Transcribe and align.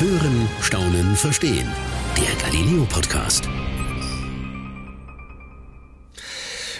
Hören, 0.00 0.48
Staunen, 0.62 1.14
Verstehen. 1.14 1.70
Der 2.16 2.34
Galileo 2.42 2.86
Podcast. 2.86 3.46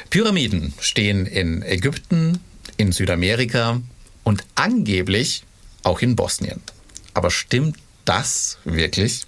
Pyramiden 0.09 0.73
stehen 0.81 1.27
in 1.27 1.61
Ägypten, 1.61 2.41
in 2.79 2.93
Südamerika 2.93 3.83
und 4.25 4.47
angeblich 4.55 5.43
auch 5.83 6.01
in 6.01 6.17
Bosnien. 6.17 6.63
Aber 7.13 7.31
stimmt 7.31 7.77
das 8.07 8.57
wirklich? 8.65 9.27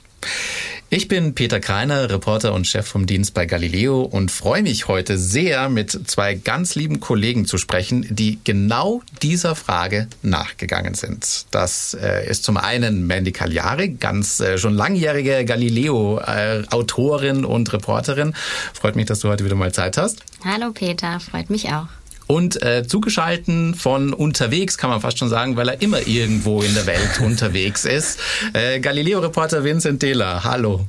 Ich 0.95 1.09
bin 1.09 1.35
Peter 1.35 1.59
Kreiner, 1.59 2.11
Reporter 2.11 2.53
und 2.53 2.67
Chef 2.67 2.87
vom 2.87 3.07
Dienst 3.07 3.33
bei 3.33 3.47
Galileo 3.47 4.03
und 4.03 4.31
freue 4.31 4.63
mich 4.63 4.89
heute 4.89 5.17
sehr, 5.17 5.71
mit 5.71 5.91
zwei 5.91 6.35
ganz 6.35 6.75
lieben 6.75 7.01
Kollegen 7.01 7.47
zu 7.47 7.57
sprechen, 7.57 8.07
die 8.11 8.41
genau 8.45 9.01
dieser 9.23 9.55
Frage 9.55 10.09
nachgegangen 10.21 10.93
sind. 10.93 11.47
Das 11.51 11.95
äh, 11.95 12.29
ist 12.29 12.45
zum 12.45 12.59
einen 12.59 13.07
Mandy 13.07 13.33
Cagliari, 13.33 13.89
ganz 13.89 14.39
äh, 14.41 14.59
schon 14.59 14.75
langjährige 14.75 15.47
Galileo-Autorin 15.47 17.47
und 17.47 17.73
Reporterin. 17.73 18.35
Freut 18.75 18.95
mich, 18.95 19.07
dass 19.07 19.21
du 19.21 19.31
heute 19.31 19.47
wieder 19.47 19.57
mal 19.57 19.73
Zeit 19.73 19.97
hast. 19.97 20.23
Hallo 20.45 20.73
Peter, 20.73 21.21
freut 21.21 21.49
mich 21.49 21.71
auch. 21.71 21.89
Und 22.33 22.63
äh, 22.63 22.87
zugeschalten 22.89 23.75
von 23.75 24.15
unterwegs, 24.15 24.79
kann 24.79 24.89
man 24.89 25.03
fast 25.03 25.19
schon 25.19 25.29
sagen, 25.29 25.57
weil 25.57 25.69
er 25.69 25.83
immer 25.83 26.07
irgendwo 26.07 26.63
in 26.63 26.73
der 26.73 26.87
Welt 26.87 27.21
unterwegs 27.21 27.85
ist. 27.85 28.19
Äh, 28.55 28.81
Galileo-Reporter 28.81 29.65
Vincent 29.65 30.01
Dehler, 30.01 30.43
hallo. 30.43 30.87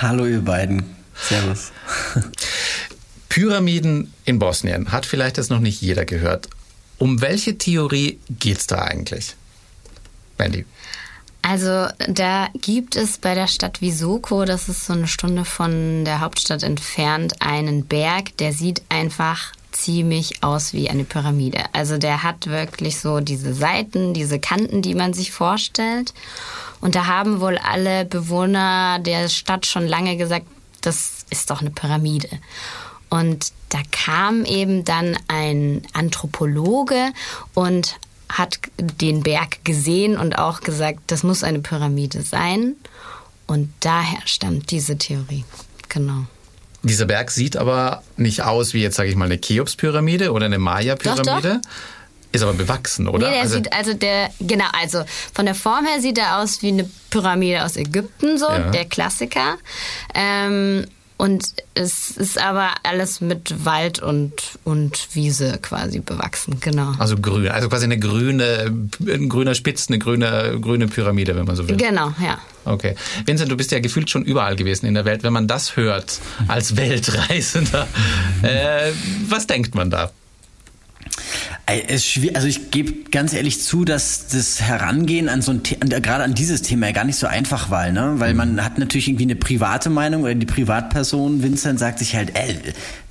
Hallo 0.00 0.26
ihr 0.26 0.42
beiden. 0.42 0.84
Servus. 1.16 1.72
Pyramiden 3.28 4.14
in 4.24 4.38
Bosnien 4.38 4.92
hat 4.92 5.06
vielleicht 5.06 5.38
jetzt 5.38 5.50
noch 5.50 5.58
nicht 5.58 5.80
jeder 5.82 6.04
gehört. 6.04 6.48
Um 6.98 7.20
welche 7.20 7.58
Theorie 7.58 8.20
geht's 8.38 8.68
da 8.68 8.82
eigentlich? 8.82 9.34
Mandy. 10.38 10.66
Also 11.42 11.88
da 12.06 12.46
gibt 12.54 12.94
es 12.94 13.18
bei 13.18 13.34
der 13.34 13.48
Stadt 13.48 13.80
Visoko, 13.80 14.44
das 14.44 14.68
ist 14.68 14.86
so 14.86 14.92
eine 14.92 15.08
Stunde 15.08 15.44
von 15.44 16.04
der 16.04 16.20
Hauptstadt 16.20 16.62
entfernt, 16.62 17.34
einen 17.40 17.86
Berg, 17.86 18.36
der 18.36 18.52
sieht 18.52 18.82
einfach 18.88 19.52
ziemlich 19.80 20.42
aus 20.42 20.72
wie 20.72 20.90
eine 20.90 21.04
Pyramide. 21.04 21.64
Also 21.72 21.98
der 21.98 22.22
hat 22.22 22.46
wirklich 22.46 23.00
so 23.00 23.20
diese 23.20 23.54
Seiten, 23.54 24.14
diese 24.14 24.38
Kanten, 24.38 24.82
die 24.82 24.94
man 24.94 25.12
sich 25.12 25.32
vorstellt. 25.32 26.12
Und 26.80 26.94
da 26.94 27.06
haben 27.06 27.40
wohl 27.40 27.58
alle 27.58 28.04
Bewohner 28.04 28.98
der 29.00 29.28
Stadt 29.28 29.66
schon 29.66 29.86
lange 29.86 30.16
gesagt, 30.16 30.46
das 30.80 31.24
ist 31.30 31.50
doch 31.50 31.60
eine 31.60 31.70
Pyramide. 31.70 32.28
Und 33.08 33.52
da 33.70 33.78
kam 33.90 34.44
eben 34.44 34.84
dann 34.84 35.18
ein 35.28 35.82
Anthropologe 35.92 37.12
und 37.54 37.96
hat 38.28 38.60
den 38.78 39.22
Berg 39.22 39.64
gesehen 39.64 40.16
und 40.16 40.38
auch 40.38 40.60
gesagt, 40.60 41.00
das 41.08 41.22
muss 41.22 41.42
eine 41.42 41.58
Pyramide 41.58 42.22
sein. 42.22 42.76
Und 43.46 43.72
daher 43.80 44.20
stammt 44.26 44.70
diese 44.70 44.96
Theorie. 44.96 45.44
Genau. 45.88 46.26
Dieser 46.82 47.04
Berg 47.04 47.30
sieht 47.30 47.56
aber 47.56 48.02
nicht 48.16 48.42
aus 48.42 48.72
wie 48.72 48.82
jetzt, 48.82 48.96
sage 48.96 49.08
ich 49.08 49.16
mal, 49.16 49.26
eine 49.26 49.40
Cheops-Pyramide 49.40 50.32
oder 50.32 50.46
eine 50.46 50.58
Maya-Pyramide. 50.58 51.60
Ist 52.32 52.42
aber 52.42 52.54
bewachsen, 52.54 53.08
oder? 53.08 53.26
Nee, 53.26 53.34
der 53.34 53.42
also, 53.42 53.56
sieht, 53.56 53.72
also 53.72 53.92
der, 53.92 54.30
genau, 54.38 54.66
also 54.80 55.04
von 55.34 55.46
der 55.46 55.56
Form 55.56 55.84
her 55.84 56.00
sieht 56.00 56.16
er 56.16 56.38
aus 56.38 56.62
wie 56.62 56.68
eine 56.68 56.88
Pyramide 57.10 57.64
aus 57.64 57.76
Ägypten, 57.76 58.38
so, 58.38 58.48
ja. 58.48 58.70
der 58.70 58.84
Klassiker. 58.84 59.56
Ähm, 60.14 60.86
und 61.20 61.44
es 61.74 62.12
ist 62.12 62.38
aber 62.38 62.70
alles 62.82 63.20
mit 63.20 63.66
Wald 63.66 63.98
und, 63.98 64.32
und 64.64 65.08
Wiese 65.12 65.58
quasi 65.60 66.00
bewachsen, 66.00 66.60
genau. 66.60 66.94
Also 66.98 67.18
grün, 67.18 67.48
also 67.48 67.68
quasi 67.68 67.84
eine 67.84 67.98
grüne, 67.98 68.74
ein 69.06 69.28
grüner 69.28 69.54
Spitz, 69.54 69.88
eine 69.88 69.98
grüne, 69.98 70.56
grüne 70.62 70.88
Pyramide, 70.88 71.36
wenn 71.36 71.44
man 71.44 71.56
so 71.56 71.68
will. 71.68 71.76
Genau, 71.76 72.14
ja. 72.24 72.38
Okay. 72.64 72.94
Vincent, 73.26 73.52
du 73.52 73.56
bist 73.58 73.70
ja 73.70 73.80
gefühlt 73.80 74.08
schon 74.08 74.24
überall 74.24 74.56
gewesen 74.56 74.86
in 74.86 74.94
der 74.94 75.04
Welt. 75.04 75.22
Wenn 75.22 75.34
man 75.34 75.46
das 75.46 75.76
hört 75.76 76.20
als 76.48 76.76
Weltreisender, 76.78 77.86
äh, 78.40 78.90
was 79.28 79.46
denkt 79.46 79.74
man 79.74 79.90
da? 79.90 80.12
Also 82.34 82.48
ich 82.48 82.70
gebe 82.70 83.10
ganz 83.10 83.32
ehrlich 83.32 83.62
zu, 83.62 83.84
dass 83.84 84.26
das 84.28 84.60
Herangehen 84.60 85.28
an 85.28 85.42
so 85.42 85.52
ein 85.52 85.62
Thema, 85.62 86.00
gerade 86.00 86.24
an 86.24 86.34
dieses 86.34 86.62
Thema 86.62 86.86
ja 86.86 86.92
gar 86.92 87.04
nicht 87.04 87.16
so 87.16 87.26
einfach 87.26 87.70
war, 87.70 87.90
ne? 87.90 88.14
Weil 88.16 88.34
man 88.34 88.64
hat 88.64 88.78
natürlich 88.78 89.08
irgendwie 89.08 89.24
eine 89.24 89.36
private 89.36 89.90
Meinung 89.90 90.22
oder 90.22 90.34
die 90.34 90.46
Privatperson 90.46 91.42
Vincent 91.42 91.78
sagt 91.78 91.98
sich 92.00 92.16
halt, 92.16 92.32
ey, 92.34 92.58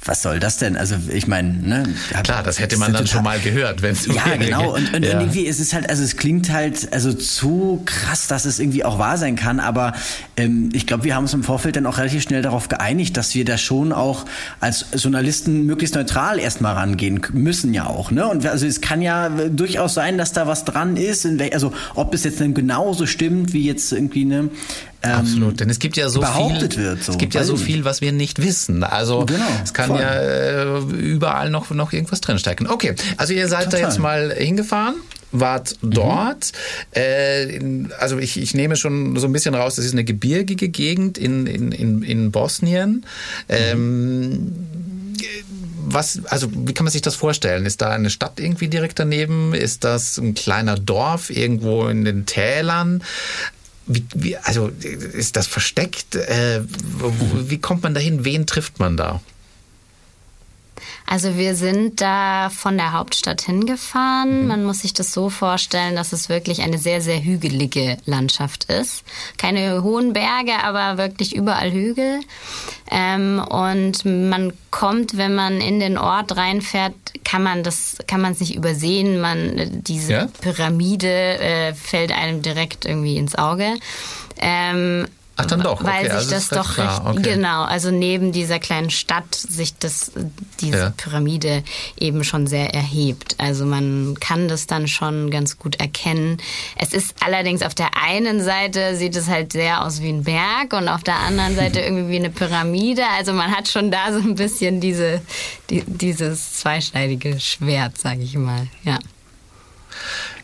was 0.06 0.22
soll 0.22 0.40
das 0.40 0.58
denn? 0.58 0.78
Also 0.78 0.96
ich 1.12 1.28
meine, 1.28 1.54
ne? 1.54 1.84
Klar, 2.24 2.42
das 2.42 2.60
hätte 2.60 2.78
man 2.78 2.94
dann 2.94 3.06
schon 3.06 3.24
mal 3.24 3.38
gehört, 3.40 3.82
wenn 3.82 3.92
es 3.92 4.06
Ja, 4.06 4.36
genau. 4.38 4.74
Und, 4.74 4.94
und 4.94 5.04
ja. 5.04 5.20
irgendwie 5.20 5.42
ist 5.42 5.60
es 5.60 5.74
halt, 5.74 5.90
also 5.90 6.04
es 6.04 6.16
klingt 6.16 6.52
halt 6.52 6.94
also 6.94 7.12
zu 7.12 7.82
krass, 7.86 8.28
dass 8.28 8.46
es 8.46 8.60
irgendwie 8.60 8.86
auch 8.86 8.98
wahr 8.98 9.18
sein 9.18 9.36
kann. 9.36 9.60
Aber 9.60 9.94
ähm, 10.38 10.70
ich 10.72 10.88
glaube, 10.88 11.04
wir 11.04 11.16
haben 11.16 11.24
uns 11.24 11.34
im 11.34 11.44
Vorfeld 11.44 11.76
dann 11.76 11.86
auch 11.86 11.98
relativ 11.98 12.24
schnell 12.24 12.42
darauf 12.42 12.70
geeinigt, 12.70 13.18
dass 13.18 13.36
wir 13.36 13.44
da 13.44 13.58
schon 13.58 13.92
auch 13.92 14.26
als 14.62 14.86
Journalisten 14.96 15.66
möglichst 15.66 15.96
neutral 15.96 16.40
erstmal 16.40 16.76
rangehen 16.76 17.22
müssen 17.34 17.74
ja 17.74 17.86
auch. 17.86 18.10
Ne? 18.10 18.26
Und 18.26 18.46
also 18.46 18.66
es 18.66 18.80
kann 18.80 19.02
ja 19.02 19.28
durchaus 19.30 19.96
sein, 19.96 20.18
dass 20.18 20.32
da 20.32 20.48
was 20.48 20.64
dran 20.64 20.96
ist. 20.96 21.28
Also 21.52 21.74
ob 21.96 22.14
es 22.14 22.24
jetzt 22.24 22.40
dann 22.40 22.54
genauso 22.54 23.06
stimmt 23.06 23.52
wie 23.52 23.66
jetzt 23.66 23.92
irgendwie 23.92 24.24
ne 24.24 24.50
ähm, 25.02 25.12
Absolut, 25.12 25.60
denn 25.60 25.70
es 25.70 25.80
gibt 25.80 25.96
ja 25.96 26.10
so 26.10 26.22
viel, 26.22 26.76
wird. 26.76 27.04
So. 27.04 27.14
Es 27.14 27.18
gibt 27.18 27.34
ja 27.34 27.44
so 27.44 27.56
viel, 27.56 27.86
was 27.86 28.02
wir 28.02 28.12
nicht 28.12 28.42
wissen. 28.42 28.84
Also 28.84 29.26
genau, 29.26 29.46
es 29.64 29.74
kann 29.74 29.88
voll. 29.88 30.02
ja 30.02 30.14
äh, 30.14 30.80
überall 30.80 31.50
noch 31.50 31.70
noch 31.72 31.94
irgendwas 31.94 32.22
drinstecken. 32.22 32.68
Okay, 32.68 32.96
also 33.18 33.34
ihr 33.34 33.48
seid 33.48 33.66
Total. 33.66 33.82
da 33.82 33.88
jetzt 33.88 34.00
mal 34.00 34.34
hingefahren 34.34 34.96
wart 35.32 35.76
dort. 35.82 36.52
Mhm. 36.96 37.00
Äh, 37.02 37.94
also 38.00 38.18
ich, 38.18 38.42
ich 38.42 38.54
nehme 38.54 38.76
schon 38.76 39.16
so 39.18 39.28
ein 39.28 39.32
bisschen 39.32 39.56
raus, 39.56 39.76
das 39.76 39.86
ist 39.86 39.94
eine 39.94 40.04
gebirgige 40.04 40.70
Gegend 40.70 41.18
in, 41.18 41.46
in, 41.46 41.72
in, 41.72 42.02
in 42.02 42.32
Bosnien. 42.32 43.06
Ähm, 43.48 44.54
was, 45.86 46.26
also 46.26 46.48
wie 46.54 46.74
kann 46.74 46.86
man 46.86 46.92
sich 46.92 47.02
das 47.02 47.16
vorstellen? 47.16 47.66
Ist 47.66 47.82
da 47.82 47.90
eine 47.90 48.10
Stadt 48.10 48.40
irgendwie 48.40 48.68
direkt 48.68 49.00
daneben? 49.00 49.54
Ist 49.54 49.84
das 49.84 50.18
ein 50.18 50.34
kleiner 50.34 50.76
Dorf 50.76 51.30
irgendwo 51.30 51.88
in 51.88 52.06
den 52.06 52.26
Tälern? 52.26 53.04
Wie, 53.92 54.06
wie, 54.14 54.38
also 54.38 54.68
ist 54.68 55.36
das 55.36 55.48
versteckt? 55.48 56.16
Äh, 56.16 56.62
wie 56.64 57.58
kommt 57.58 57.82
man 57.82 57.96
dahin? 57.96 58.24
Wen 58.24 58.46
trifft 58.46 58.78
man 58.78 58.96
da? 58.96 59.20
Also 61.12 61.38
wir 61.38 61.56
sind 61.56 62.02
da 62.02 62.52
von 62.52 62.78
der 62.78 62.94
Hauptstadt 62.94 63.42
hingefahren. 63.42 64.44
Mhm. 64.44 64.48
Man 64.48 64.64
muss 64.64 64.82
sich 64.82 64.94
das 64.94 65.12
so 65.12 65.32
vorstellen, 65.32 65.96
dass 65.96 66.14
es 66.14 66.30
wirklich 66.30 66.62
eine 66.62 66.78
sehr, 66.78 67.02
sehr 67.02 67.24
hügelige 67.24 67.98
Landschaft 68.06 68.66
ist. 68.66 69.04
Keine 69.40 69.82
hohen 69.82 70.14
Berge, 70.14 70.64
aber 70.64 71.00
wirklich 71.00 71.36
überall 71.36 71.72
Hügel. 71.72 72.20
Ähm, 72.92 73.44
und 73.50 74.06
man 74.06 74.54
kommt, 74.70 75.18
wenn 75.18 75.34
man 75.34 75.60
in 75.62 75.80
den 75.80 75.98
Ort 75.98 76.38
reinfährt, 76.38 76.94
kann 77.24 77.42
man 77.42 77.64
das, 77.64 77.98
kann 78.06 78.22
man 78.22 78.34
es 78.34 78.40
nicht 78.40 78.56
übersehen. 78.56 79.20
Man, 79.20 79.82
diese 79.84 80.14
ja? 80.14 80.28
Pyramide 80.42 81.40
äh, 81.40 81.74
fällt 81.74 82.12
einem 82.12 82.44
direkt 82.44 82.86
irgendwie 82.86 83.18
ins 83.18 83.34
Auge. 83.34 83.74
Ähm, 84.38 85.08
Ach 85.40 85.46
dann 85.46 85.62
doch, 85.62 85.84
weil 85.84 86.06
okay, 86.06 86.06
sich 86.06 86.14
also 86.14 86.32
das 86.32 86.50
doch 86.50 86.78
recht, 86.78 87.02
okay. 87.06 87.34
genau, 87.34 87.64
also 87.64 87.92
neben 87.92 88.32
dieser 88.32 88.60
kleinen 88.60 88.90
Stadt 88.90 89.34
sich 89.34 89.78
das 89.78 90.12
diese 90.60 90.78
ja. 90.78 90.94
Pyramide 90.98 91.64
eben 91.98 92.24
schon 92.24 92.46
sehr 92.46 92.74
erhebt. 92.74 93.36
Also 93.38 93.66
man 93.66 94.18
kann 94.20 94.48
das 94.48 94.68
dann 94.68 94.88
schon 94.88 95.32
ganz 95.32 95.58
gut 95.58 95.80
erkennen. 95.80 96.38
Es 96.76 96.94
ist 96.94 97.16
allerdings 97.24 97.62
auf 97.62 97.74
der 97.74 97.92
einen 98.02 98.42
Seite 98.44 98.96
sieht 98.96 99.16
es 99.16 99.28
halt 99.30 99.54
sehr 99.54 99.86
aus 99.86 100.02
wie 100.02 100.10
ein 100.10 100.24
Berg 100.24 100.74
und 100.74 100.90
auf 100.90 101.04
der 101.04 101.20
anderen 101.20 101.56
Seite 101.58 101.80
irgendwie 101.80 102.10
wie 102.10 102.18
eine 102.18 102.30
Pyramide. 102.30 103.04
Also 103.18 103.32
man 103.34 103.56
hat 103.56 103.68
schon 103.70 103.92
da 103.92 104.12
so 104.12 104.20
ein 104.20 104.36
bisschen 104.36 104.82
diese 104.82 105.22
die, 105.70 105.84
dieses 105.86 106.54
zweischneidige 106.56 107.40
Schwert, 107.40 107.98
sage 107.98 108.22
ich 108.22 108.36
mal. 108.36 108.68
Ja. 108.84 109.00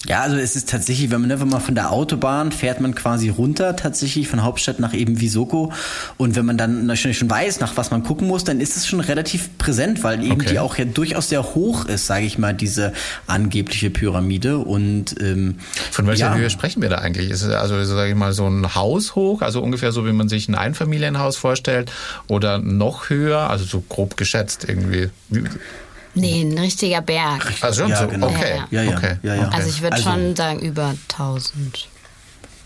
Ja, 0.08 0.22
also 0.22 0.38
es 0.38 0.56
ist 0.56 0.70
tatsächlich, 0.70 1.10
wenn 1.10 1.22
man, 1.22 1.30
ne, 1.30 1.40
wenn 1.40 1.48
man 1.48 1.62
von 1.62 1.74
der 1.74 1.92
Autobahn 1.92 2.52
fährt 2.52 2.80
man 2.80 2.94
quasi 2.94 3.30
runter, 3.30 3.76
tatsächlich 3.76 4.28
von 4.28 4.44
Hauptstadt 4.44 4.80
nach 4.80 4.94
eben 4.94 5.20
Visoko. 5.20 5.74
Und 6.18 6.36
wenn 6.36 6.46
man 6.46 6.58
dann 6.58 6.86
natürlich 6.86 7.18
schon 7.18 7.30
weiß, 7.30 7.60
nach 7.60 7.76
was 7.76 7.90
man 7.90 8.04
gucken 8.04 8.28
muss, 8.28 8.44
dann 8.44 8.60
ist 8.60 8.78
es 8.78 8.86
schon 8.86 9.00
relativ 9.00 9.58
präsent, 9.58 10.04
weil 10.04 10.24
eben 10.24 10.34
okay. 10.34 10.50
die 10.52 10.60
auch 10.60 10.78
ja 10.78 10.86
durchaus 10.86 11.30
sehr 11.30 11.44
hoch 11.44 11.86
ist, 11.86 12.06
sage 12.06 12.26
ich 12.26 12.38
mal, 12.38 12.54
diese 12.54 12.94
angebliche 13.26 13.90
Pyramide. 13.90 14.60
Und 14.60 15.20
ähm, 15.22 15.56
von 15.92 16.06
welcher 16.06 16.28
ja. 16.28 16.36
Höhe 16.36 16.50
sprechen 16.52 16.84
wir 16.84 16.90
da 16.90 16.98
eigentlich? 16.98 17.32
Ist 17.32 17.42
es 17.42 17.54
also, 17.54 17.84
sage 17.84 18.10
ich 18.10 18.16
mal, 18.16 18.34
so 18.34 18.48
ein 18.48 18.76
Haus 18.76 19.16
hoch, 19.16 19.42
also 19.42 19.62
ungefähr 19.62 19.92
so, 19.92 20.06
wie 20.06 20.14
man 20.14 20.30
sich 20.30 20.48
ein 20.48 20.56
Einfamilienhaus 20.56 21.38
vorstellt, 21.38 21.92
oder 22.28 22.60
noch 22.60 23.10
höher, 23.10 23.50
also 23.50 23.66
so 23.66 23.84
grob 23.88 24.18
geschätzt 24.18 24.66
irgendwie? 24.68 25.10
Nee, 26.16 26.42
ein 26.42 26.58
richtiger 26.58 27.02
Berg. 27.02 27.54
Also 27.62 27.82
schon 27.82 27.92
ja, 27.92 28.02
so, 28.02 28.08
genau. 28.08 28.28
okay. 28.28 28.62
Ja, 28.72 28.82
ja. 28.84 28.98
okay. 28.98 29.18
ja, 29.24 29.36
ja. 29.36 29.50
Also 29.50 29.70
ich 29.70 29.82
würde 29.82 29.98
also, 29.98 30.10
schon 30.10 30.36
sagen 30.36 30.60
über 30.60 30.96
1000. 31.12 31.88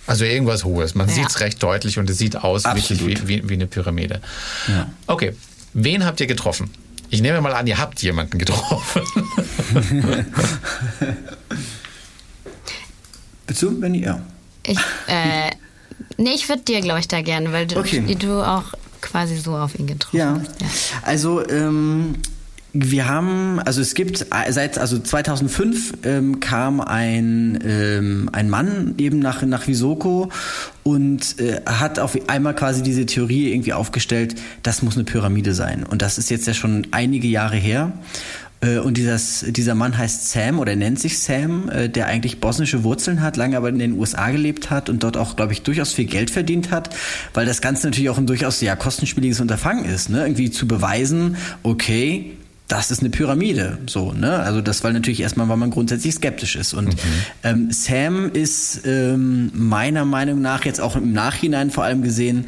Also 0.08 0.26
irgendwas 0.26 0.64
Hohes. 0.64 0.96
Man 0.96 1.08
ja. 1.10 1.16
sieht 1.16 1.30
es 1.30 1.40
recht 1.40 1.62
deutlich 1.62 2.00
und 2.00 2.10
es 2.10 2.18
sieht 2.18 2.36
aus 2.36 2.66
wirklich 2.66 3.06
wie, 3.06 3.28
wie, 3.28 3.50
wie, 3.50 3.54
eine 3.54 3.68
Pyramide. 3.68 4.22
Ja. 4.68 4.90
Okay, 5.08 5.36
wen 5.74 6.06
habt 6.06 6.20
ihr 6.20 6.28
getroffen? 6.28 6.70
Ich 7.10 7.22
nehme 7.22 7.42
mal 7.42 7.54
an, 7.54 7.68
ihr 7.68 7.78
habt 7.78 8.02
jemanden 8.02 8.38
getroffen. 8.38 9.02
Bist 13.48 13.62
du, 13.64 13.80
Benny? 13.80 14.04
Ja. 14.04 14.22
Ich, 14.64 14.78
äh, 15.08 15.50
Nee, 16.20 16.32
ich 16.32 16.50
würde 16.50 16.64
dir, 16.64 16.82
glaube 16.82 17.00
ich, 17.00 17.08
da 17.08 17.22
gerne, 17.22 17.54
weil 17.54 17.66
okay. 17.78 18.02
du, 18.02 18.16
du 18.16 18.46
auch 18.46 18.74
quasi 19.00 19.38
so 19.38 19.56
auf 19.56 19.80
ihn 19.80 19.88
getroffen 19.88 20.18
ja. 20.18 20.38
hast. 20.38 20.62
Ja. 20.62 20.68
Also, 21.04 21.48
ähm, 21.48 22.16
wir 22.74 23.08
haben, 23.08 23.60
also 23.60 23.82
es 23.82 23.96
gibt 23.96 24.28
seit 24.50 24.78
also 24.78 25.00
2005 25.00 25.94
ähm, 26.04 26.40
kam 26.40 26.82
ein 26.82 27.60
ähm, 27.66 28.30
ein 28.32 28.50
Mann 28.50 28.94
eben 28.98 29.20
nach 29.20 29.42
nach 29.42 29.68
Visoko 29.68 30.32
und 30.84 31.40
äh, 31.40 31.62
hat 31.66 31.98
auf 31.98 32.18
einmal 32.30 32.56
quasi 32.56 32.84
diese 32.84 33.06
Theorie 33.06 33.52
irgendwie 33.52 33.74
aufgestellt, 33.74 34.36
das 34.62 34.84
muss 34.84 34.96
eine 34.96 35.04
Pyramide 35.04 35.54
sein 35.54 35.84
und 35.84 36.04
das 36.04 36.18
ist 36.20 36.30
jetzt 36.30 36.46
ja 36.46 36.54
schon 36.54 36.88
einige 36.92 37.28
Jahre 37.28 37.56
her 37.56 37.92
äh, 38.62 38.78
und 38.78 38.98
dieses, 38.98 39.46
dieser 39.48 39.76
Mann 39.76 39.98
heißt 39.98 40.30
Sam 40.30 40.60
oder 40.60 40.76
nennt 40.76 41.00
sich 41.00 41.20
Sam, 41.20 41.70
äh, 41.70 41.90
der 41.90 42.08
eigentlich 42.08 42.40
bosnische 42.40 42.84
Wurzeln 42.84 43.22
hat, 43.22 43.38
lange 43.38 43.58
aber 43.58 43.70
in 43.70 43.80
den 43.80 43.94
USA 43.94 44.32
gelebt 44.32 44.70
hat 44.70 44.90
und 44.90 45.04
dort 45.04 45.18
auch, 45.18 45.36
glaube 45.36 45.54
ich, 45.54 45.62
durchaus 45.64 45.94
viel 45.94 46.06
Geld 46.06 46.30
verdient 46.30 46.72
hat, 46.72 46.96
weil 47.34 47.46
das 47.46 47.62
Ganze 47.62 47.88
natürlich 47.88 48.10
auch 48.10 48.18
ein 48.18 48.28
durchaus 48.28 48.60
ja 48.62 48.76
kostenspieliges 48.76 49.40
Unterfangen 49.40 49.86
ist, 49.86 50.10
ne? 50.10 50.22
irgendwie 50.22 50.52
zu 50.52 50.68
beweisen, 50.68 51.38
okay, 51.64 52.38
das 52.70 52.92
ist 52.92 53.02
eine 53.02 53.10
Pyramide, 53.10 53.80
so, 53.88 54.14
ne? 54.14 54.32
Also 54.40 54.62
das 54.62 54.84
war 54.84 54.94
natürlich 54.94 55.22
erstmal, 55.22 55.50
weil 55.50 55.58
man 55.58 55.72
grundsätzlich 55.72 56.14
skeptisch 56.14 56.56
ist. 56.56 56.74
Und 56.74 56.90
mhm. 56.90 57.00
ähm, 57.44 57.72
Sam 57.72 58.32
ist 58.32 58.82
ähm, 58.86 59.52
meiner 59.56 60.06
Meinung 60.06 60.40
nach 60.40 60.66
jetzt 60.66 60.80
auch 60.80 60.96
im 60.96 61.12
Nachhinein 61.12 61.72
vor 61.72 61.84
allem 61.84 62.04
gesehen 62.04 62.46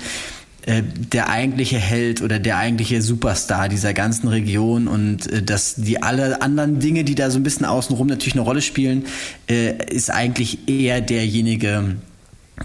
äh, 0.67 0.83
der 0.83 1.29
eigentliche 1.29 1.79
Held 1.79 2.21
oder 2.21 2.37
der 2.37 2.57
eigentliche 2.57 3.01
Superstar 3.01 3.67
dieser 3.67 3.95
ganzen 3.95 4.27
Region 4.27 4.87
und 4.87 5.25
äh, 5.31 5.41
dass 5.41 5.73
die 5.75 6.03
alle 6.03 6.43
anderen 6.43 6.79
Dinge, 6.79 7.03
die 7.03 7.15
da 7.15 7.31
so 7.31 7.39
ein 7.39 7.43
bisschen 7.43 7.65
außenrum 7.65 8.05
natürlich 8.05 8.35
eine 8.35 8.43
Rolle 8.43 8.61
spielen, 8.61 9.05
äh, 9.49 9.73
ist 9.91 10.11
eigentlich 10.11 10.69
eher 10.69 11.01
derjenige, 11.01 11.95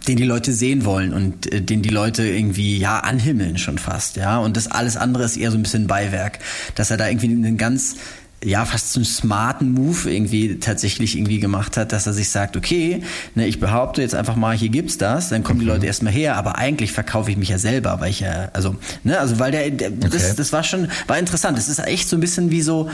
den 0.07 0.17
die 0.17 0.25
Leute 0.25 0.53
sehen 0.53 0.85
wollen 0.85 1.13
und 1.13 1.53
äh, 1.53 1.61
den 1.61 1.83
die 1.83 1.89
Leute 1.89 2.27
irgendwie 2.27 2.79
ja 2.79 3.01
anhimmeln 3.01 3.59
schon 3.59 3.79
fast, 3.79 4.17
ja. 4.17 4.39
Und 4.39 4.57
das 4.57 4.69
alles 4.69 4.97
andere 4.97 5.25
ist 5.25 5.37
eher 5.37 5.51
so 5.51 5.59
ein 5.59 5.63
bisschen 5.63 5.87
Beiwerk, 5.87 6.39
dass 6.75 6.91
er 6.91 6.97
da 6.97 7.09
irgendwie 7.09 7.29
einen 7.29 7.57
ganz 7.57 7.97
ja, 8.45 8.65
fast 8.65 8.93
so 8.93 9.01
einen 9.01 9.07
smarten 9.07 9.73
Move 9.73 10.13
irgendwie 10.13 10.59
tatsächlich 10.61 11.17
irgendwie 11.17 11.41
gemacht 11.41 11.77
hat, 11.77 11.93
dass 11.93 12.07
er 12.07 12.13
sich 12.13 12.29
sagt, 12.29 12.57
okay, 12.57 13.03
ne, 13.35 13.47
ich 13.47 13.61
behaupte 13.61 14.03
jetzt 14.03 14.15
einfach 14.15 14.37
mal, 14.37 14.55
hier 14.55 14.69
gibt's 14.69 14.99
das, 14.99 15.31
dann 15.31 15.43
kommen 15.43 15.59
die 15.59 15.65
mhm. 15.65 15.73
Leute 15.73 15.87
erstmal 15.87 16.13
her, 16.13 16.37
aber 16.37 16.59
eigentlich 16.59 16.93
verkaufe 16.93 17.31
ich 17.31 17.37
mich 17.37 17.49
ja 17.49 17.59
selber, 17.59 17.99
weil 17.99 18.11
ich 18.11 18.21
ja, 18.21 18.51
also, 18.53 18.77
ne, 19.05 19.19
also 19.19 19.39
weil 19.39 19.53
der, 19.53 19.71
der 19.71 19.89
okay. 19.91 20.09
das, 20.13 20.37
das 20.37 20.53
war 20.53 20.63
schon, 20.63 20.89
war 21.07 21.19
interessant. 21.19 21.57
Das 21.57 21.69
ist 21.69 21.79
echt 21.79 22.09
so 22.09 22.17
ein 22.17 22.21
bisschen 22.21 22.51
wie 22.51 22.63
so, 22.63 22.91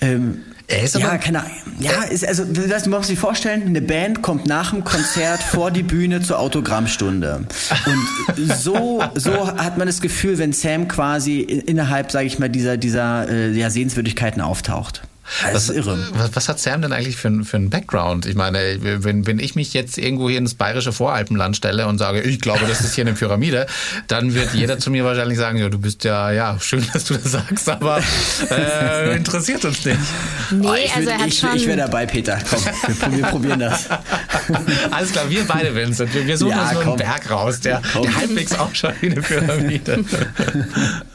ähm, 0.00 0.42
er 0.66 0.82
ist 0.82 0.96
ja, 0.96 1.18
keine 1.18 1.40
Ahnung. 1.40 1.52
Ja, 1.78 2.04
ist, 2.04 2.26
also 2.26 2.44
du 2.44 2.62
musst 2.88 3.10
dir 3.10 3.16
vorstellen, 3.16 3.66
eine 3.66 3.82
Band 3.82 4.22
kommt 4.22 4.46
nach 4.46 4.70
dem 4.70 4.82
Konzert 4.82 5.42
vor 5.50 5.70
die 5.70 5.82
Bühne 5.82 6.22
zur 6.22 6.38
Autogrammstunde. 6.38 7.46
Und 7.86 8.52
so, 8.56 9.02
so 9.14 9.48
hat 9.48 9.76
man 9.76 9.86
das 9.86 10.00
Gefühl, 10.00 10.38
wenn 10.38 10.54
Sam 10.54 10.88
quasi 10.88 11.40
innerhalb, 11.40 12.10
sage 12.10 12.26
ich 12.26 12.38
mal, 12.38 12.48
dieser, 12.48 12.78
dieser 12.78 13.28
äh, 13.28 13.50
ja, 13.52 13.68
Sehenswürdigkeiten 13.68 14.40
auftaucht. 14.40 15.02
Das 15.52 15.68
ist 15.68 15.76
irre. 15.76 15.98
Was, 16.12 16.36
was, 16.36 16.48
hat 16.48 16.60
Sam 16.60 16.82
denn 16.82 16.92
eigentlich 16.92 17.16
für, 17.16 17.44
für 17.44 17.56
einen 17.56 17.70
Background? 17.70 18.26
Ich 18.26 18.34
meine, 18.34 18.58
wenn, 18.80 19.26
wenn 19.26 19.38
ich 19.38 19.54
mich 19.54 19.72
jetzt 19.72 19.96
irgendwo 19.98 20.28
hier 20.28 20.38
ins 20.38 20.54
bayerische 20.54 20.92
Voralpenland 20.92 21.56
stelle 21.56 21.86
und 21.86 21.98
sage, 21.98 22.20
ich 22.20 22.40
glaube, 22.40 22.66
das 22.66 22.80
ist 22.82 22.94
hier 22.94 23.04
eine 23.04 23.14
Pyramide, 23.14 23.66
dann 24.06 24.34
wird 24.34 24.52
jeder 24.54 24.78
zu 24.78 24.90
mir 24.90 25.04
wahrscheinlich 25.04 25.38
sagen, 25.38 25.58
ja, 25.58 25.68
du 25.68 25.78
bist 25.78 26.04
ja, 26.04 26.30
ja, 26.30 26.58
schön, 26.60 26.86
dass 26.92 27.04
du 27.04 27.14
das 27.14 27.32
sagst, 27.32 27.68
aber 27.68 28.00
äh, 28.50 29.16
interessiert 29.16 29.64
uns 29.64 29.84
nicht. 29.84 29.98
Nee, 30.50 30.66
oh, 30.66 30.74
ich, 30.74 30.94
also 30.94 31.08
er 31.08 31.18
hat 31.18 31.26
ich, 31.28 31.38
schon... 31.38 31.56
ich 31.56 31.66
wäre 31.66 31.78
dabei, 31.78 32.06
Peter. 32.06 32.38
Komm, 32.48 32.64
wir, 33.12 33.18
wir, 33.18 33.26
probieren 33.26 33.60
das. 33.60 33.88
Alles 34.90 35.12
klar, 35.12 35.28
wir 35.30 35.44
beide, 35.46 35.74
Vincent. 35.74 36.12
Wir, 36.12 36.26
wir 36.26 36.36
suchen 36.36 36.50
ja, 36.50 36.62
uns 36.62 36.72
nur 36.74 36.82
einen 36.82 36.96
Berg 36.96 37.30
raus, 37.30 37.60
der, 37.60 37.80
der 37.80 38.16
halbwegs 38.16 38.54
ausschaut 38.54 38.94
wie 39.00 39.10
eine 39.10 39.22
Pyramide. 39.22 40.04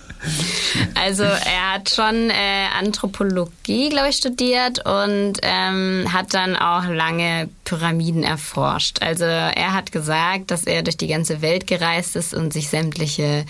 Also 0.96 1.24
er 1.24 1.74
hat 1.74 1.90
schon 1.90 2.30
äh, 2.30 2.68
Anthropologie, 2.78 3.90
glaube 3.90 4.10
ich, 4.10 4.18
studiert 4.18 4.86
und 4.86 5.34
ähm, 5.42 6.12
hat 6.12 6.34
dann 6.34 6.56
auch 6.56 6.86
lange 6.86 7.50
Pyramiden 7.64 8.24
erforscht. 8.24 9.02
Also 9.02 9.24
er 9.24 9.74
hat 9.74 9.92
gesagt, 9.92 10.52
dass 10.52 10.66
er 10.66 10.84
durch 10.84 10.98
die 10.98 11.08
ganze 11.08 11.42
Welt 11.42 11.68
gereist 11.68 12.16
ist 12.16 12.34
und 12.34 12.52
sich 12.52 12.70
sämtliche 12.70 13.46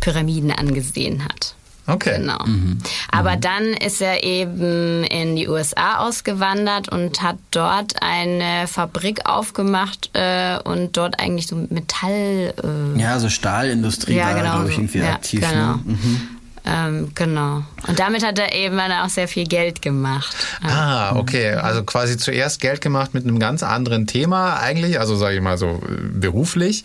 Pyramiden 0.00 0.52
angesehen 0.52 1.24
hat. 1.24 1.54
Okay. 1.86 2.18
Genau. 2.18 2.44
Mhm. 2.46 2.78
Aber 3.10 3.36
mhm. 3.36 3.40
dann 3.40 3.64
ist 3.74 4.00
er 4.00 4.22
eben 4.22 5.04
in 5.04 5.36
die 5.36 5.48
USA 5.48 5.98
ausgewandert 5.98 6.88
und 6.88 7.22
hat 7.22 7.36
dort 7.50 7.94
eine 8.02 8.66
Fabrik 8.68 9.28
aufgemacht 9.28 10.10
äh, 10.12 10.58
und 10.62 10.96
dort 10.96 11.18
eigentlich 11.18 11.48
so 11.48 11.56
Metall. 11.56 12.54
Äh, 12.62 13.00
ja, 13.00 13.18
so 13.18 13.28
Stahlindustrie 13.28 14.14
ja, 14.14 14.26
war, 14.26 14.34
genau, 14.34 14.52
glaube 14.54 14.70
ich, 14.70 14.78
irgendwie 14.78 14.98
ja, 14.98 15.12
aktiv. 15.12 15.40
Ne? 15.40 15.48
Genau. 15.48 15.72
Ne? 15.72 15.82
Mhm. 15.86 16.28
Ähm, 16.64 17.10
genau. 17.14 17.64
Und 17.88 17.98
damit 17.98 18.24
hat 18.24 18.38
er 18.38 18.54
eben 18.54 18.76
dann 18.76 18.92
auch 18.92 19.08
sehr 19.08 19.26
viel 19.26 19.46
Geld 19.46 19.82
gemacht. 19.82 20.36
Ah, 20.62 21.16
okay. 21.16 21.54
Also 21.54 21.82
quasi 21.82 22.16
zuerst 22.16 22.60
Geld 22.60 22.80
gemacht 22.80 23.14
mit 23.14 23.24
einem 23.24 23.40
ganz 23.40 23.64
anderen 23.64 24.06
Thema 24.06 24.58
eigentlich, 24.58 25.00
also 25.00 25.16
sage 25.16 25.36
ich 25.36 25.42
mal 25.42 25.58
so 25.58 25.82
äh, 25.84 26.08
beruflich. 26.12 26.84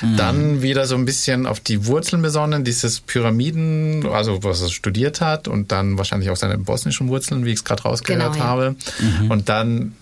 Mhm. 0.00 0.16
Dann 0.16 0.62
wieder 0.62 0.86
so 0.86 0.94
ein 0.94 1.06
bisschen 1.06 1.46
auf 1.46 1.58
die 1.58 1.86
Wurzeln 1.86 2.22
besonnen, 2.22 2.62
dieses 2.62 3.00
Pyramiden, 3.00 4.06
also 4.06 4.44
was 4.44 4.62
er 4.62 4.68
studiert 4.68 5.20
hat 5.20 5.48
und 5.48 5.72
dann 5.72 5.98
wahrscheinlich 5.98 6.30
auch 6.30 6.36
seine 6.36 6.56
bosnischen 6.58 7.08
Wurzeln, 7.08 7.44
wie 7.44 7.50
ich 7.50 7.56
es 7.56 7.64
gerade 7.64 7.82
rausgehört 7.82 8.34
genau, 8.34 8.44
habe. 8.44 8.76
Ja. 9.00 9.06
Mhm. 9.22 9.30
Und 9.30 9.48
dann 9.48 9.92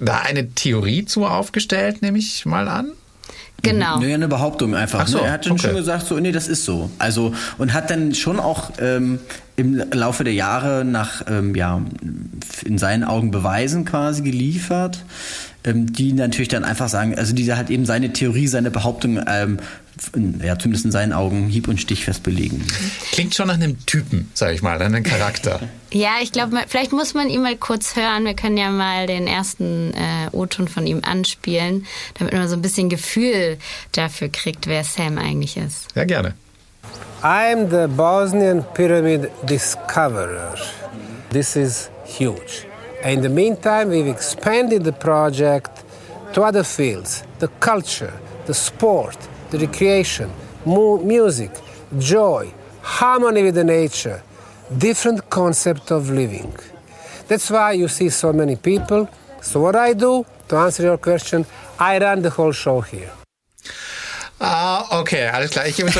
da 0.00 0.18
eine 0.18 0.50
Theorie 0.50 1.04
zu 1.04 1.26
aufgestellt, 1.26 2.02
nehme 2.02 2.18
ich 2.18 2.44
mal 2.44 2.68
an. 2.68 2.92
Genau. 3.62 3.98
Nee, 3.98 4.14
eine 4.14 4.28
Behauptung 4.28 4.74
einfach. 4.74 5.06
So, 5.08 5.18
ne? 5.18 5.24
Er 5.24 5.32
hat 5.32 5.46
dann 5.46 5.52
okay. 5.52 5.62
schon 5.62 5.76
gesagt, 5.76 6.06
so, 6.06 6.18
nee, 6.18 6.32
das 6.32 6.48
ist 6.48 6.64
so. 6.64 6.90
Also, 6.98 7.34
und 7.58 7.72
hat 7.74 7.90
dann 7.90 8.14
schon 8.14 8.38
auch 8.38 8.70
ähm, 8.80 9.18
im 9.58 9.82
Laufe 9.92 10.22
der 10.22 10.34
Jahre 10.34 10.84
nach, 10.84 11.24
ähm, 11.28 11.54
ja, 11.56 11.82
in 12.64 12.78
seinen 12.78 13.02
Augen 13.02 13.32
Beweisen 13.32 13.84
quasi 13.84 14.22
geliefert, 14.22 15.04
ähm, 15.64 15.92
die 15.92 16.12
natürlich 16.12 16.48
dann 16.48 16.64
einfach 16.64 16.88
sagen, 16.88 17.18
also 17.18 17.34
die 17.34 17.52
halt 17.52 17.68
eben 17.68 17.84
seine 17.84 18.12
Theorie, 18.12 18.46
seine 18.46 18.70
Behauptung 18.70 19.20
ähm, 19.26 19.58
ja, 20.40 20.56
zumindest 20.56 20.84
in 20.84 20.92
seinen 20.92 21.12
Augen 21.12 21.48
hieb- 21.48 21.66
und 21.66 21.80
stichfest 21.80 22.22
belegen. 22.22 22.64
Klingt 23.10 23.34
schon 23.34 23.48
nach 23.48 23.54
einem 23.54 23.84
Typen, 23.84 24.30
sag 24.32 24.54
ich 24.54 24.62
mal, 24.62 24.80
einem 24.80 25.02
Charakter. 25.02 25.58
ja, 25.92 26.12
ich 26.22 26.30
glaube, 26.30 26.56
vielleicht 26.68 26.92
muss 26.92 27.14
man 27.14 27.28
ihn 27.28 27.42
mal 27.42 27.56
kurz 27.56 27.96
hören. 27.96 28.24
Wir 28.24 28.34
können 28.34 28.56
ja 28.56 28.70
mal 28.70 29.08
den 29.08 29.26
ersten 29.26 29.92
äh, 29.94 30.28
O-Ton 30.30 30.68
von 30.68 30.86
ihm 30.86 31.00
anspielen, 31.02 31.84
damit 32.16 32.32
man 32.32 32.48
so 32.48 32.54
ein 32.54 32.62
bisschen 32.62 32.88
Gefühl 32.88 33.58
dafür 33.90 34.28
kriegt, 34.28 34.68
wer 34.68 34.84
Sam 34.84 35.18
eigentlich 35.18 35.56
ist. 35.56 35.88
Ja, 35.96 36.04
gerne. 36.04 36.34
I'm 37.22 37.68
the 37.68 37.88
Bosnian 37.88 38.62
Pyramid 38.62 39.32
Discoverer. 39.44 40.54
This 41.30 41.56
is 41.56 41.90
huge. 42.04 42.66
In 43.02 43.22
the 43.22 43.28
meantime, 43.28 43.88
we've 43.88 44.06
expanded 44.06 44.84
the 44.84 44.92
project 44.92 45.84
to 46.32 46.42
other 46.42 46.62
fields 46.62 47.24
the 47.40 47.48
culture, 47.60 48.12
the 48.46 48.54
sport, 48.54 49.16
the 49.50 49.58
recreation, 49.58 50.30
mu- 50.64 51.02
music, 51.02 51.50
joy, 51.98 52.52
harmony 52.82 53.42
with 53.42 53.56
the 53.56 53.64
nature, 53.64 54.22
different 54.76 55.28
concept 55.28 55.90
of 55.90 56.10
living. 56.10 56.54
That's 57.26 57.50
why 57.50 57.72
you 57.72 57.88
see 57.88 58.10
so 58.10 58.32
many 58.32 58.56
people. 58.56 59.08
So 59.42 59.60
what 59.60 59.76
I 59.76 59.92
do, 59.92 60.24
to 60.48 60.56
answer 60.56 60.84
your 60.84 60.98
question, 60.98 61.46
I 61.78 61.98
run 61.98 62.22
the 62.22 62.30
whole 62.30 62.52
show 62.52 62.80
here. 62.80 63.12
Ah, 64.40 65.00
okay, 65.00 65.26
alles 65.26 65.50
klar. 65.50 65.66
Ich 65.66 65.76
gebe 65.76 65.90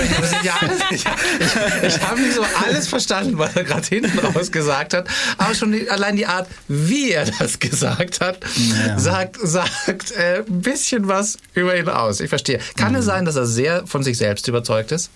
ja, 0.44 0.56
alles, 0.60 0.80
ich, 0.90 1.04
ich, 1.04 1.96
ich 1.96 2.00
habe 2.02 2.20
nicht 2.20 2.34
so 2.34 2.44
alles 2.64 2.86
verstanden, 2.86 3.36
was 3.36 3.56
er 3.56 3.64
gerade 3.64 3.86
hinten 3.86 4.16
raus 4.18 4.52
gesagt 4.52 4.94
hat, 4.94 5.08
aber 5.38 5.54
schon 5.54 5.72
die, 5.72 5.90
allein 5.90 6.14
die 6.14 6.26
Art, 6.26 6.48
wie 6.68 7.10
er 7.10 7.26
das 7.38 7.58
gesagt 7.58 8.20
hat, 8.20 8.38
ja. 8.86 8.98
sagt, 8.98 9.38
sagt 9.42 10.12
äh, 10.12 10.44
ein 10.46 10.62
bisschen 10.62 11.08
was 11.08 11.38
über 11.54 11.76
ihn 11.76 11.88
aus. 11.88 12.20
Ich 12.20 12.28
verstehe. 12.28 12.60
Kann 12.76 12.92
mhm. 12.92 12.98
es 12.98 13.06
sein, 13.06 13.24
dass 13.24 13.34
er 13.34 13.46
sehr 13.46 13.86
von 13.86 14.04
sich 14.04 14.16
selbst 14.16 14.46
überzeugt 14.46 14.92
ist? 14.92 15.10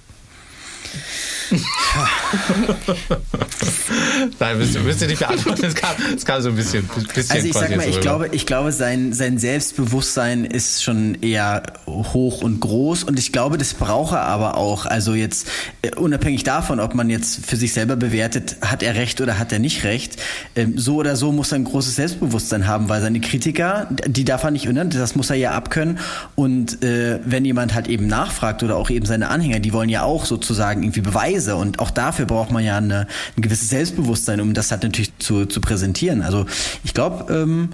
Nein, 4.39 4.59
müsst, 4.59 4.83
müsst 4.83 5.03
ihr 5.03 5.09
nicht 5.09 5.19
beantworten. 5.19 5.65
Es 5.65 5.75
kam, 5.75 5.91
es 6.17 6.25
kam 6.25 6.41
so 6.41 6.51
ein 6.51 6.57
bisschen, 6.57 6.89
bisschen 7.15 7.37
Also 7.37 7.47
ich 7.47 7.55
sag 7.55 7.77
mal, 7.77 7.89
ich 7.89 8.01
glaube, 8.01 8.29
ich 8.33 8.47
glaube 8.47 8.73
sein, 8.73 9.13
sein 9.13 9.39
Selbstbewusstsein 9.39 10.45
ist 10.45 10.83
schon 10.83 11.21
eher 11.23 11.63
hoch 11.87 12.43
und 12.43 12.61
groß 12.61 13.05
und 13.05 13.19
ich 13.19 13.33
glaube, 13.33 13.59
das 13.59 13.75
braucht 13.75 14.13
er 14.13 14.23
aber 14.23 14.57
auch. 14.57 14.87
Also 14.87 15.15
jetzt 15.15 15.49
äh, 15.83 15.95
unabhängig 15.95 16.45
davon, 16.45 16.81
ob 16.81 16.95
man 16.95 17.11
jetzt 17.11 17.45
für 17.45 17.57
sich 17.57 17.73
selber 17.73 17.97
bewertet, 17.97 18.57
hat 18.63 18.83
er 18.83 18.95
recht 18.95 19.21
oder 19.21 19.39
hat 19.39 19.53
er 19.53 19.59
nicht 19.59 19.85
recht. 19.85 20.17
Ähm, 20.57 20.79
so 20.79 20.97
oder 20.97 21.17
so 21.17 21.33
muss 21.33 21.53
er 21.53 21.57
ein 21.57 21.65
großes 21.65 21.97
Selbstbewusstsein 21.97 22.67
haben, 22.67 22.89
weil 22.89 23.01
seine 23.01 23.21
Kritiker, 23.21 23.89
die 24.07 24.25
darf 24.25 24.45
er 24.45 24.51
nicht, 24.51 24.67
ne, 24.67 24.87
das 24.87 25.15
muss 25.15 25.31
er 25.31 25.37
ja 25.37 25.53
abkönnen. 25.53 25.99
Und 26.35 26.83
äh, 26.83 27.21
wenn 27.25 27.45
jemand 27.45 27.75
halt 27.75 27.89
eben 27.89 28.07
nachfragt 28.07 28.63
oder 28.63 28.77
auch 28.77 28.91
eben 28.91 29.07
seine 29.07 29.29
Anhänger, 29.29 29.61
die 29.61 29.73
wollen 29.73 29.89
ja 29.89 30.03
auch 30.03 30.25
sozusagen 30.25 30.83
irgendwie 30.83 31.01
Beweise 31.01 31.57
und 31.57 31.79
auch 31.79 31.91
dafür 31.91 32.22
dafür 32.23 32.27
braucht 32.27 32.51
man 32.51 32.65
ja 32.65 32.77
eine, 32.77 33.07
ein 33.37 33.43
gewisses 33.43 33.69
Selbstbewusstsein, 33.71 34.41
um 34.41 34.55
das 34.55 34.71
halt 34.71 34.83
natürlich 34.83 35.13
zu, 35.19 35.47
zu 35.47 35.61
präsentieren. 35.61 36.23
Also 36.23 36.47
ich 36.85 36.95
glaube, 36.95 37.33
ähm, 37.33 37.71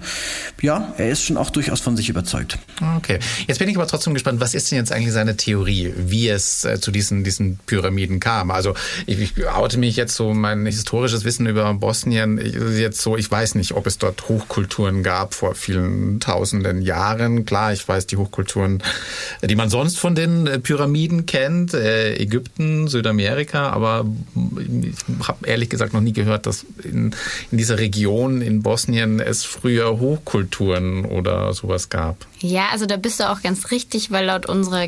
ja, 0.61 0.93
er 0.97 1.09
ist 1.09 1.23
schon 1.23 1.37
auch 1.37 1.49
durchaus 1.49 1.79
von 1.79 1.95
sich 1.95 2.09
überzeugt. 2.09 2.57
Okay. 2.97 3.19
Jetzt 3.47 3.59
bin 3.59 3.69
ich 3.69 3.75
aber 3.75 3.87
trotzdem 3.87 4.13
gespannt, 4.13 4.39
was 4.41 4.53
ist 4.53 4.71
denn 4.71 4.77
jetzt 4.77 4.91
eigentlich 4.91 5.13
seine 5.13 5.37
Theorie, 5.37 5.93
wie 5.95 6.29
es 6.29 6.65
äh, 6.65 6.79
zu 6.79 6.91
diesen, 6.91 7.23
diesen 7.23 7.59
Pyramiden 7.65 8.19
kam? 8.19 8.51
Also 8.51 8.73
ich, 9.05 9.19
ich 9.19 9.47
oute 9.47 9.77
mich 9.77 9.95
jetzt 9.95 10.15
so, 10.15 10.33
mein 10.33 10.65
historisches 10.65 11.23
Wissen 11.23 11.45
über 11.45 11.73
Bosnien, 11.73 12.39
ich, 12.39 12.55
jetzt 12.79 13.01
so, 13.01 13.17
ich 13.17 13.29
weiß 13.29 13.55
nicht, 13.55 13.73
ob 13.73 13.85
es 13.87 13.97
dort 13.97 14.27
Hochkulturen 14.29 15.03
gab 15.03 15.33
vor 15.33 15.55
vielen 15.55 16.19
tausenden 16.19 16.81
Jahren. 16.81 17.45
Klar, 17.45 17.73
ich 17.73 17.87
weiß 17.87 18.07
die 18.07 18.17
Hochkulturen, 18.17 18.81
die 19.43 19.55
man 19.55 19.69
sonst 19.69 19.99
von 19.99 20.15
den 20.15 20.47
äh, 20.47 20.59
Pyramiden 20.59 21.25
kennt, 21.25 21.73
äh, 21.73 22.15
Ägypten, 22.15 22.87
Südamerika, 22.87 23.69
aber 23.69 24.05
ich 24.57 25.27
habe 25.27 25.47
ehrlich 25.47 25.69
gesagt 25.69 25.93
noch 25.93 26.01
nie 26.01 26.13
gehört, 26.13 26.45
dass 26.45 26.65
in, 26.83 27.15
in 27.51 27.57
dieser 27.57 27.77
Region 27.77 28.41
in 28.41 28.61
Bosnien 28.61 29.19
es 29.19 29.43
früher 29.43 29.99
Hochkulturen 29.99 31.05
oder 31.05 31.53
sowas 31.53 31.89
gab. 31.89 32.25
Ja, 32.39 32.69
also 32.71 32.85
da 32.85 32.97
bist 32.97 33.19
du 33.19 33.29
auch 33.29 33.41
ganz 33.41 33.71
richtig, 33.71 34.11
weil 34.11 34.25
laut 34.25 34.45
unserer, 34.45 34.87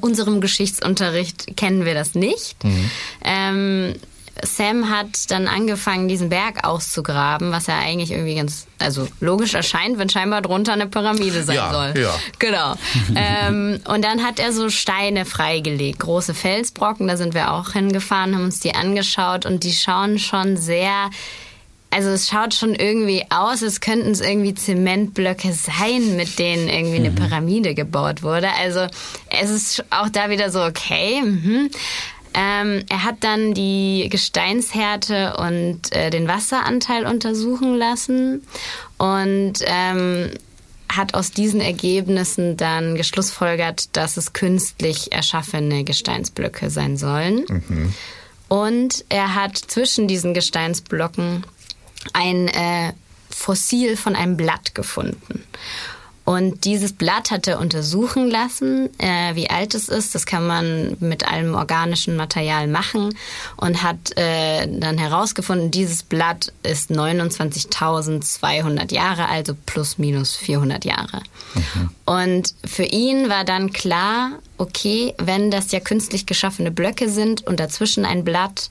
unserem 0.00 0.40
Geschichtsunterricht 0.40 1.56
kennen 1.56 1.84
wir 1.84 1.94
das 1.94 2.14
nicht. 2.14 2.62
Mhm. 2.64 2.90
Ähm, 3.24 3.94
Sam 4.42 4.90
hat 4.90 5.30
dann 5.30 5.48
angefangen, 5.48 6.08
diesen 6.08 6.28
Berg 6.28 6.64
auszugraben, 6.64 7.52
was 7.52 7.66
ja 7.66 7.78
eigentlich 7.78 8.10
irgendwie 8.10 8.36
ganz, 8.36 8.66
also 8.78 9.06
logisch 9.20 9.54
erscheint, 9.54 9.98
wenn 9.98 10.08
scheinbar 10.08 10.42
drunter 10.42 10.72
eine 10.72 10.86
Pyramide 10.86 11.42
sein 11.42 11.56
ja, 11.56 11.72
soll. 11.72 12.02
Ja. 12.02 12.14
Genau. 12.38 12.74
ähm, 13.14 13.80
und 13.86 14.04
dann 14.04 14.22
hat 14.22 14.38
er 14.38 14.52
so 14.52 14.70
Steine 14.70 15.24
freigelegt, 15.24 16.00
große 16.00 16.34
Felsbrocken, 16.34 17.08
da 17.08 17.16
sind 17.16 17.34
wir 17.34 17.52
auch 17.52 17.72
hingefahren, 17.72 18.34
haben 18.34 18.44
uns 18.44 18.60
die 18.60 18.74
angeschaut 18.74 19.46
und 19.46 19.64
die 19.64 19.72
schauen 19.72 20.18
schon 20.18 20.56
sehr 20.56 21.10
also 21.92 22.10
es 22.10 22.28
schaut 22.28 22.54
schon 22.54 22.74
irgendwie 22.76 23.24
aus, 23.30 23.64
als 23.64 23.80
könnten 23.80 24.12
es 24.12 24.20
irgendwie 24.20 24.54
Zementblöcke 24.54 25.52
sein, 25.52 26.14
mit 26.16 26.38
denen 26.38 26.68
irgendwie 26.68 26.98
eine 26.98 27.10
mhm. 27.10 27.16
Pyramide 27.16 27.74
gebaut 27.74 28.22
wurde. 28.22 28.48
Also 28.60 28.86
es 29.28 29.50
ist 29.50 29.84
auch 29.90 30.08
da 30.08 30.30
wieder 30.30 30.50
so, 30.50 30.62
okay. 30.62 31.20
Mhm. 31.20 31.70
Ähm, 32.34 32.84
er 32.88 33.04
hat 33.04 33.16
dann 33.20 33.54
die 33.54 34.08
Gesteinshärte 34.10 35.36
und 35.36 35.92
äh, 35.92 36.10
den 36.10 36.28
Wasseranteil 36.28 37.06
untersuchen 37.06 37.74
lassen 37.74 38.46
und 38.98 39.54
ähm, 39.64 40.30
hat 40.90 41.14
aus 41.14 41.32
diesen 41.32 41.60
Ergebnissen 41.60 42.56
dann 42.56 42.96
geschlussfolgert, 42.96 43.96
dass 43.96 44.16
es 44.16 44.32
künstlich 44.32 45.12
erschaffene 45.12 45.84
Gesteinsblöcke 45.84 46.70
sein 46.70 46.96
sollen. 46.96 47.44
Mhm. 47.48 47.94
Und 48.48 49.04
er 49.08 49.34
hat 49.34 49.56
zwischen 49.56 50.08
diesen 50.08 50.34
Gesteinsblöcken 50.34 51.44
ein 52.12 52.48
äh, 52.48 52.92
Fossil 53.28 53.96
von 53.96 54.16
einem 54.16 54.36
Blatt 54.36 54.74
gefunden. 54.74 55.44
Und 56.30 56.64
dieses 56.64 56.92
Blatt 56.92 57.32
hat 57.32 57.48
er 57.48 57.58
untersuchen 57.58 58.30
lassen, 58.30 58.88
äh, 59.00 59.34
wie 59.34 59.50
alt 59.50 59.74
es 59.74 59.88
ist. 59.88 60.14
Das 60.14 60.26
kann 60.26 60.46
man 60.46 60.96
mit 61.00 61.26
allem 61.26 61.56
organischen 61.56 62.14
Material 62.14 62.68
machen 62.68 63.16
und 63.56 63.82
hat 63.82 64.16
äh, 64.16 64.68
dann 64.68 64.96
herausgefunden, 64.96 65.72
dieses 65.72 66.04
Blatt 66.04 66.52
ist 66.62 66.92
29.200 66.92 68.94
Jahre, 68.94 69.28
also 69.28 69.56
plus 69.66 69.98
minus 69.98 70.36
400 70.36 70.84
Jahre. 70.84 71.20
Mhm. 71.54 71.90
Und 72.04 72.54
für 72.64 72.84
ihn 72.84 73.28
war 73.28 73.44
dann 73.44 73.72
klar, 73.72 74.38
okay, 74.56 75.14
wenn 75.18 75.50
das 75.50 75.72
ja 75.72 75.80
künstlich 75.80 76.26
geschaffene 76.26 76.70
Blöcke 76.70 77.08
sind 77.08 77.44
und 77.44 77.58
dazwischen 77.58 78.04
ein 78.04 78.22
Blatt, 78.22 78.70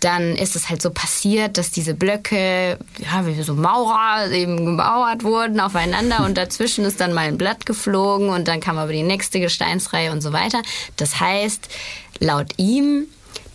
dann 0.00 0.34
ist 0.34 0.56
es 0.56 0.68
halt 0.68 0.82
so 0.82 0.90
passiert, 0.90 1.58
dass 1.58 1.70
diese 1.70 1.94
Blöcke, 1.94 2.78
ja, 2.98 3.26
wie 3.26 3.42
so 3.42 3.54
Maurer 3.54 4.30
eben 4.30 4.64
gemauert 4.64 5.22
wurden 5.24 5.60
aufeinander 5.60 6.24
und 6.24 6.36
dazwischen 6.36 6.84
ist 6.84 7.00
dann 7.00 7.12
mal 7.12 7.28
ein 7.28 7.38
Blatt 7.38 7.66
geflogen 7.66 8.30
und 8.30 8.48
dann 8.48 8.60
kam 8.60 8.78
aber 8.78 8.92
die 8.92 9.02
nächste 9.02 9.40
Gesteinsreihe 9.40 10.10
und 10.12 10.22
so 10.22 10.32
weiter. 10.32 10.62
Das 10.96 11.20
heißt, 11.20 11.68
laut 12.18 12.48
ihm 12.56 13.06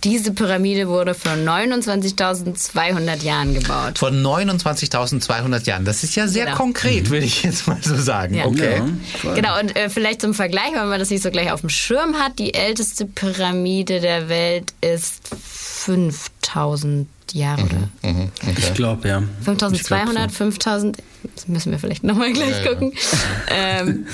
diese 0.06 0.32
Pyramide 0.34 0.88
wurde 0.88 1.16
vor 1.16 1.32
29.200 1.32 3.24
Jahren 3.24 3.56
gebaut. 3.56 3.98
Vor 3.98 4.10
29.200 4.10 5.66
Jahren. 5.66 5.84
Das 5.84 6.04
ist 6.04 6.16
ja 6.16 6.28
sehr 6.28 6.46
genau. 6.46 6.58
konkret, 6.58 7.10
würde 7.10 7.26
ich 7.26 7.42
jetzt 7.42 7.68
mal 7.68 7.80
so 7.82 7.96
sagen. 7.96 8.36
Ja. 8.36 8.46
Okay. 8.46 8.82
Ja, 9.24 9.34
genau, 9.34 9.60
und 9.60 9.76
äh, 9.76 9.90
vielleicht 9.90 10.22
zum 10.22 10.36
Vergleich, 10.36 10.74
wenn 10.74 10.88
man 10.88 11.00
das 11.00 11.10
nicht 11.10 11.24
so 11.24 11.32
gleich 11.32 11.52
auf 11.52 11.62
dem 11.62 11.70
Schirm 11.70 12.16
hat, 12.16 12.38
die 12.38 12.54
älteste 12.54 13.08
Pyramide 13.08 14.00
der 14.00 14.30
Welt 14.30 14.76
ist 14.80 15.28
5000 15.28 17.08
Jahre, 17.34 17.62
mhm, 17.62 17.68
oder? 17.68 18.12
Mhm, 18.12 18.32
okay. 18.44 18.54
Ich 18.58 18.74
glaube, 18.76 19.08
ja. 19.08 19.24
5200, 19.42 20.30
so. 20.30 20.38
5000, 20.38 20.98
das 21.36 21.48
müssen 21.48 21.72
wir 21.72 21.80
vielleicht 21.80 22.04
nochmal 22.04 22.32
gleich 22.32 22.64
ja, 22.64 22.70
gucken. 22.72 22.94
Ähm, 23.50 24.06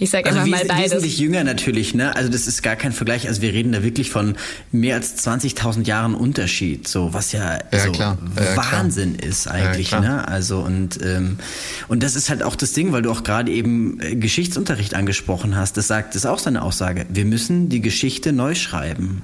ich 0.00 0.08
sage 0.08 0.26
also 0.26 0.40
einfach 0.40 0.50
mal 0.50 0.64
beides. 0.64 0.92
Wesentlich 0.92 1.18
jünger 1.18 1.44
natürlich, 1.44 1.94
ne? 1.94 2.16
Also 2.16 2.30
das 2.30 2.46
ist 2.46 2.62
gar 2.62 2.74
kein 2.74 2.92
Vergleich. 2.92 3.28
Also 3.28 3.42
wir 3.42 3.52
reden 3.52 3.72
da 3.72 3.82
wirklich 3.82 4.10
von 4.10 4.34
mehr 4.72 4.96
als 4.96 5.26
20.000 5.26 5.84
Jahren 5.86 6.14
Unterschied, 6.14 6.88
so 6.88 7.12
was 7.12 7.32
ja, 7.32 7.58
ja 7.70 7.78
so 7.78 7.92
klar. 7.92 8.16
Wahnsinn 8.54 9.18
klar. 9.18 9.28
ist 9.28 9.46
eigentlich, 9.46 9.90
ja, 9.90 10.00
ne? 10.00 10.26
Also 10.26 10.60
und 10.60 10.98
ähm, 11.04 11.38
und 11.88 12.02
das 12.02 12.16
ist 12.16 12.30
halt 12.30 12.42
auch 12.42 12.56
das 12.56 12.72
Ding, 12.72 12.92
weil 12.92 13.02
du 13.02 13.10
auch 13.10 13.24
gerade 13.24 13.52
eben 13.52 14.00
äh, 14.00 14.16
Geschichtsunterricht 14.16 14.94
angesprochen 14.94 15.54
hast. 15.54 15.76
Das 15.76 15.86
sagt, 15.86 16.14
das 16.14 16.24
ist 16.24 16.26
auch 16.26 16.38
seine 16.38 16.62
Aussage. 16.62 17.04
Wir 17.10 17.26
müssen 17.26 17.68
die 17.68 17.82
Geschichte 17.82 18.32
neu 18.32 18.54
schreiben. 18.54 19.22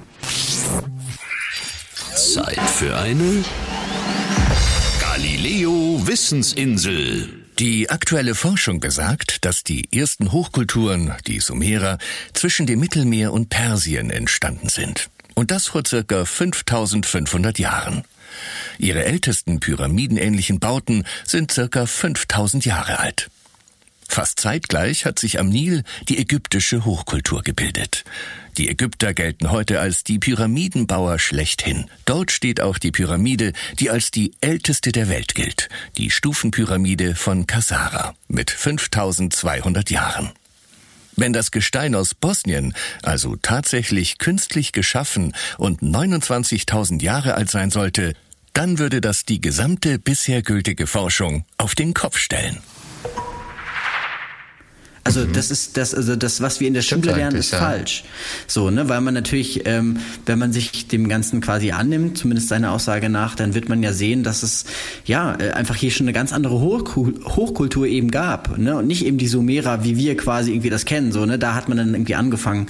Zeit 2.15 2.61
für 2.61 2.95
eine 2.99 3.45
Galileo 5.01 6.03
Wissensinsel. 6.07 7.46
Die 7.59 7.89
aktuelle 7.89 8.35
Forschung 8.35 8.81
besagt, 8.81 9.47
dass 9.47 9.65
die 9.65 9.91
ersten 9.91 10.31
Hochkulturen, 10.31 11.15
die 11.27 11.41
Sumerer, 11.41 11.97
zwischen 12.35 12.67
dem 12.67 12.81
Mittelmeer 12.81 13.33
und 13.33 13.49
Persien 13.49 14.11
entstanden 14.11 14.69
sind. 14.69 15.09
Und 15.35 15.51
das 15.51 15.69
vor 15.69 15.83
circa 15.87 16.27
5500 16.27 17.59
Jahren. 17.59 18.05
Ihre 18.77 19.07
ältesten 19.07 19.59
pyramidenähnlichen 19.59 20.61
Bauten 20.61 21.05
sind 21.25 21.51
circa 21.51 21.87
5000 21.87 22.67
Jahre 22.67 22.99
alt. 22.99 23.31
Fast 24.07 24.39
zeitgleich 24.39 25.07
hat 25.07 25.19
sich 25.19 25.41
am 25.41 25.49
Nil 25.49 25.83
die 26.11 26.19
ägyptische 26.19 26.85
Hochkultur 26.85 27.43
gebildet. 27.43 28.05
Die 28.59 28.71
Ägypter 28.71 29.13
gelten 29.13 29.51
heute 29.51 29.81
als 29.81 30.03
die 30.03 30.19
Pyramidenbauer 30.19 31.19
schlechthin. 31.19 31.91
Dort 32.07 32.33
steht 32.33 32.63
auch 32.63 32.79
die 32.79 32.91
Pyramide, 32.91 33.53
die 33.79 33.91
als 33.91 34.11
die 34.11 34.33
älteste 34.41 34.93
der 34.93 35.11
Welt 35.11 35.35
gilt, 35.35 35.69
die 35.99 36.11
Stufenpyramide 36.11 37.15
von 37.15 37.47
Kassara 37.47 38.15
mit 38.29 38.51
5200 38.51 39.91
Jahren. 39.91 40.31
Wenn 41.17 41.35
das 41.35 41.51
Gestein 41.51 41.95
aus 41.95 42.15
Bosnien 42.15 42.75
also 43.03 43.37
tatsächlich 43.37 44.19
künstlich 44.19 44.73
geschaffen 44.73 45.35
und 45.59 45.83
29.000 45.83 47.03
Jahre 47.03 47.35
alt 47.35 47.51
sein 47.51 47.71
sollte, 47.71 48.15
dann 48.55 48.79
würde 48.79 49.03
das 49.03 49.27
die 49.27 49.41
gesamte 49.43 49.99
bisher 49.99 50.41
gültige 50.41 50.87
Forschung 50.87 51.45
auf 51.59 51.75
den 51.75 51.93
Kopf 51.93 52.17
stellen. 52.17 52.63
Also 55.07 55.21
mhm. 55.21 55.33
das 55.33 55.51
ist 55.51 55.77
das, 55.77 55.95
also 55.95 56.17
das, 56.17 56.41
was 56.41 56.61
wir 56.61 56.69
in 56.69 56.75
der 56.75 56.83
Stimmt 56.83 57.05
Schule 57.05 57.17
lernen, 57.17 57.37
ist 57.37 57.53
ja. 57.53 57.59
falsch. 57.59 58.05
So, 58.47 58.71
ne, 58.71 58.89
weil 58.89 59.01
man 59.01 59.15
natürlich, 59.15 59.67
ähm, 59.67 59.99
wenn 60.27 60.39
man 60.39 60.53
sich 60.53 60.89
dem 60.89 61.09
Ganzen 61.09 61.41
quasi 61.41 61.71
annimmt, 61.71 62.19
zumindest 62.19 62.49
seiner 62.49 62.73
Aussage 62.73 63.09
nach, 63.09 63.35
dann 63.35 63.55
wird 63.55 63.69
man 63.69 63.83
ja 63.83 63.93
sehen, 63.93 64.25
dass 64.25 64.43
es 64.43 64.65
ja 65.05 65.37
äh, 65.39 65.53
einfach 65.53 65.77
hier 65.77 65.91
schon 65.91 66.05
eine 66.07 66.13
ganz 66.13 66.33
andere 66.33 66.61
Hochkultur 66.61 67.87
eben 67.87 68.11
gab, 68.11 68.59
ne, 68.59 68.77
und 68.77 68.87
nicht 68.87 69.05
eben 69.05 69.19
die 69.19 69.29
Sumerer, 69.29 69.85
wie 69.85 69.97
wir 69.97 70.17
quasi 70.17 70.53
irgendwie 70.53 70.71
das 70.71 70.85
kennen, 70.85 71.13
so, 71.13 71.25
ne, 71.25 71.39
da 71.39 71.55
hat 71.55 71.69
man 71.69 71.79
dann 71.79 71.95
irgendwie 71.95 72.15
angefangen 72.15 72.69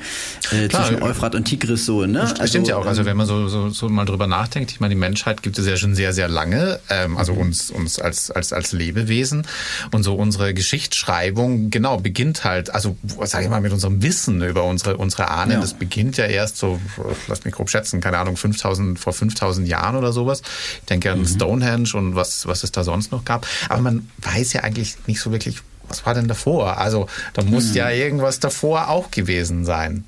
äh, 0.53 0.69
Klar, 0.69 0.87
zwischen 0.87 1.03
Euphrat 1.03 1.35
und 1.35 1.45
Tigris 1.45 1.87
so, 1.87 2.05
ne. 2.05 2.21
Also, 2.23 2.47
stimmt 2.47 2.69
ja 2.69 2.77
auch. 2.77 2.87
Also 2.87 3.01
ähm, 3.01 3.07
wenn 3.07 3.17
man 3.17 3.27
so, 3.27 3.49
so, 3.49 3.71
so 3.71 3.89
mal 3.89 4.05
drüber 4.05 4.27
nachdenkt, 4.27 4.71
ich 4.71 4.81
meine, 4.81 4.95
die 4.95 5.01
Menschheit 5.01 5.43
gibt 5.43 5.59
es 5.59 5.67
ja 5.67 5.77
schon 5.77 5.95
sehr, 5.95 6.13
sehr 6.13 6.29
lange, 6.29 6.81
ähm, 6.91 7.17
also 7.17 7.33
mhm. 7.33 7.41
uns, 7.41 7.71
uns 7.71 7.99
als 7.99 8.31
als 8.31 8.53
als 8.53 8.73
Lebewesen 8.73 9.47
und 9.93 10.03
so 10.03 10.15
unsere 10.15 10.55
Geschichtsschreibung 10.55 11.71
genau 11.71 11.99
beginnt 11.99 12.26
beginnt 12.27 12.45
halt, 12.45 12.75
also 12.75 12.97
sage 13.25 13.45
ich 13.45 13.51
mal, 13.51 13.61
mit 13.61 13.73
unserem 13.73 14.03
Wissen 14.03 14.43
über 14.43 14.65
unsere, 14.65 14.97
unsere 14.97 15.29
Ahnen, 15.29 15.53
ja. 15.53 15.61
das 15.61 15.75
beginnt 15.75 16.17
ja 16.17 16.25
erst 16.25 16.57
so, 16.57 16.81
lass 17.29 17.45
mich 17.45 17.55
grob 17.55 17.71
schätzen, 17.71 18.01
keine 18.01 18.19
Ahnung, 18.19 18.37
5000, 18.37 18.99
vor 18.99 19.13
5000 19.13 19.69
Jahren 19.69 19.97
oder 19.97 20.13
sowas. 20.13 20.43
Ich 20.81 20.87
denke 20.87 21.13
an 21.13 21.21
mhm. 21.21 21.27
Stonehenge 21.27 21.91
und 21.95 22.17
was, 22.17 22.47
was 22.47 22.65
es 22.65 22.73
da 22.73 22.83
sonst 22.83 23.13
noch 23.13 23.25
gab. 23.25 23.47
Aber 23.69 23.81
man 23.81 24.11
weiß 24.19 24.55
ja 24.55 24.63
eigentlich 24.63 24.97
nicht 25.07 25.21
so 25.21 25.31
wirklich, 25.31 25.59
was 25.89 26.05
war 26.05 26.15
denn 26.15 26.27
davor? 26.27 26.79
Also 26.79 27.07
da 27.35 27.43
muss 27.43 27.71
mhm. 27.71 27.77
ja 27.77 27.91
irgendwas 27.91 28.41
davor 28.41 28.89
auch 28.89 29.11
gewesen 29.11 29.65
sein. 29.65 30.05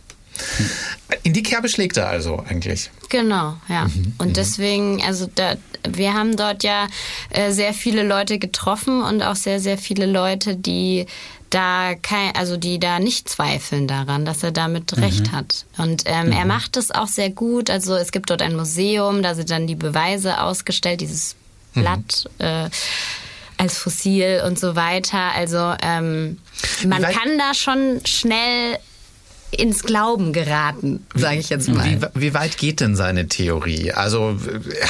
In 1.23 1.33
die 1.33 1.43
Kerbe 1.43 1.69
schlägt 1.69 1.97
er 1.97 2.09
also 2.09 2.45
eigentlich. 2.49 2.91
Genau, 3.09 3.57
ja. 3.69 3.85
Mhm. 3.85 4.15
Und 4.19 4.29
mhm. 4.29 4.33
deswegen, 4.35 5.03
also 5.03 5.29
da, 5.35 5.57
wir 5.89 6.15
haben 6.15 6.37
dort 6.37 6.63
ja 6.63 6.87
äh, 7.31 7.53
sehr 7.53 7.75
viele 7.75 8.03
Leute 8.03 8.39
getroffen 8.39 9.03
und 9.03 9.23
auch 9.23 9.37
sehr, 9.37 9.61
sehr 9.61 9.79
viele 9.79 10.07
Leute, 10.07 10.57
die 10.57 11.07
da 11.51 11.95
kein, 11.95 12.35
also 12.35 12.57
die 12.57 12.79
da 12.79 12.99
nicht 12.99 13.29
zweifeln 13.29 13.87
daran, 13.87 14.25
dass 14.25 14.43
er 14.43 14.53
damit 14.53 14.97
mhm. 14.97 15.03
recht 15.03 15.33
hat. 15.33 15.65
Und 15.77 16.05
ähm, 16.07 16.27
mhm. 16.27 16.33
er 16.33 16.45
macht 16.45 16.77
es 16.77 16.91
auch 16.91 17.09
sehr 17.09 17.31
gut. 17.31 17.71
Also 17.71 17.95
es 17.95 18.13
gibt 18.13 18.31
dort 18.31 18.43
ein 18.43 18.57
Museum, 18.57 19.23
da 19.23 19.35
sind 19.35 19.51
dann 19.51 19.67
die 19.67 19.75
Beweise 19.75 20.41
ausgestellt, 20.41 21.01
dieses 21.01 21.37
mhm. 21.75 21.81
Blatt. 21.81 22.31
Äh, 22.39 22.71
als 23.61 23.77
Fossil 23.77 24.43
und 24.47 24.57
so 24.57 24.77
weiter. 24.77 25.33
Also 25.35 25.75
ähm, 25.83 26.39
man 26.87 27.03
kann 27.03 27.39
da 27.39 27.55
schon 27.55 28.01
schnell 28.07 28.79
ins 29.51 29.83
Glauben 29.83 30.33
geraten, 30.33 31.07
sage 31.15 31.39
ich 31.39 31.49
jetzt 31.49 31.69
mal. 31.69 31.85
Wie, 32.15 32.21
wie, 32.21 32.35
weit 32.35 32.59
geht 32.59 32.81
denn 32.81 32.97
seine 32.97 33.29
Theorie? 33.29 33.93
Also 33.93 34.39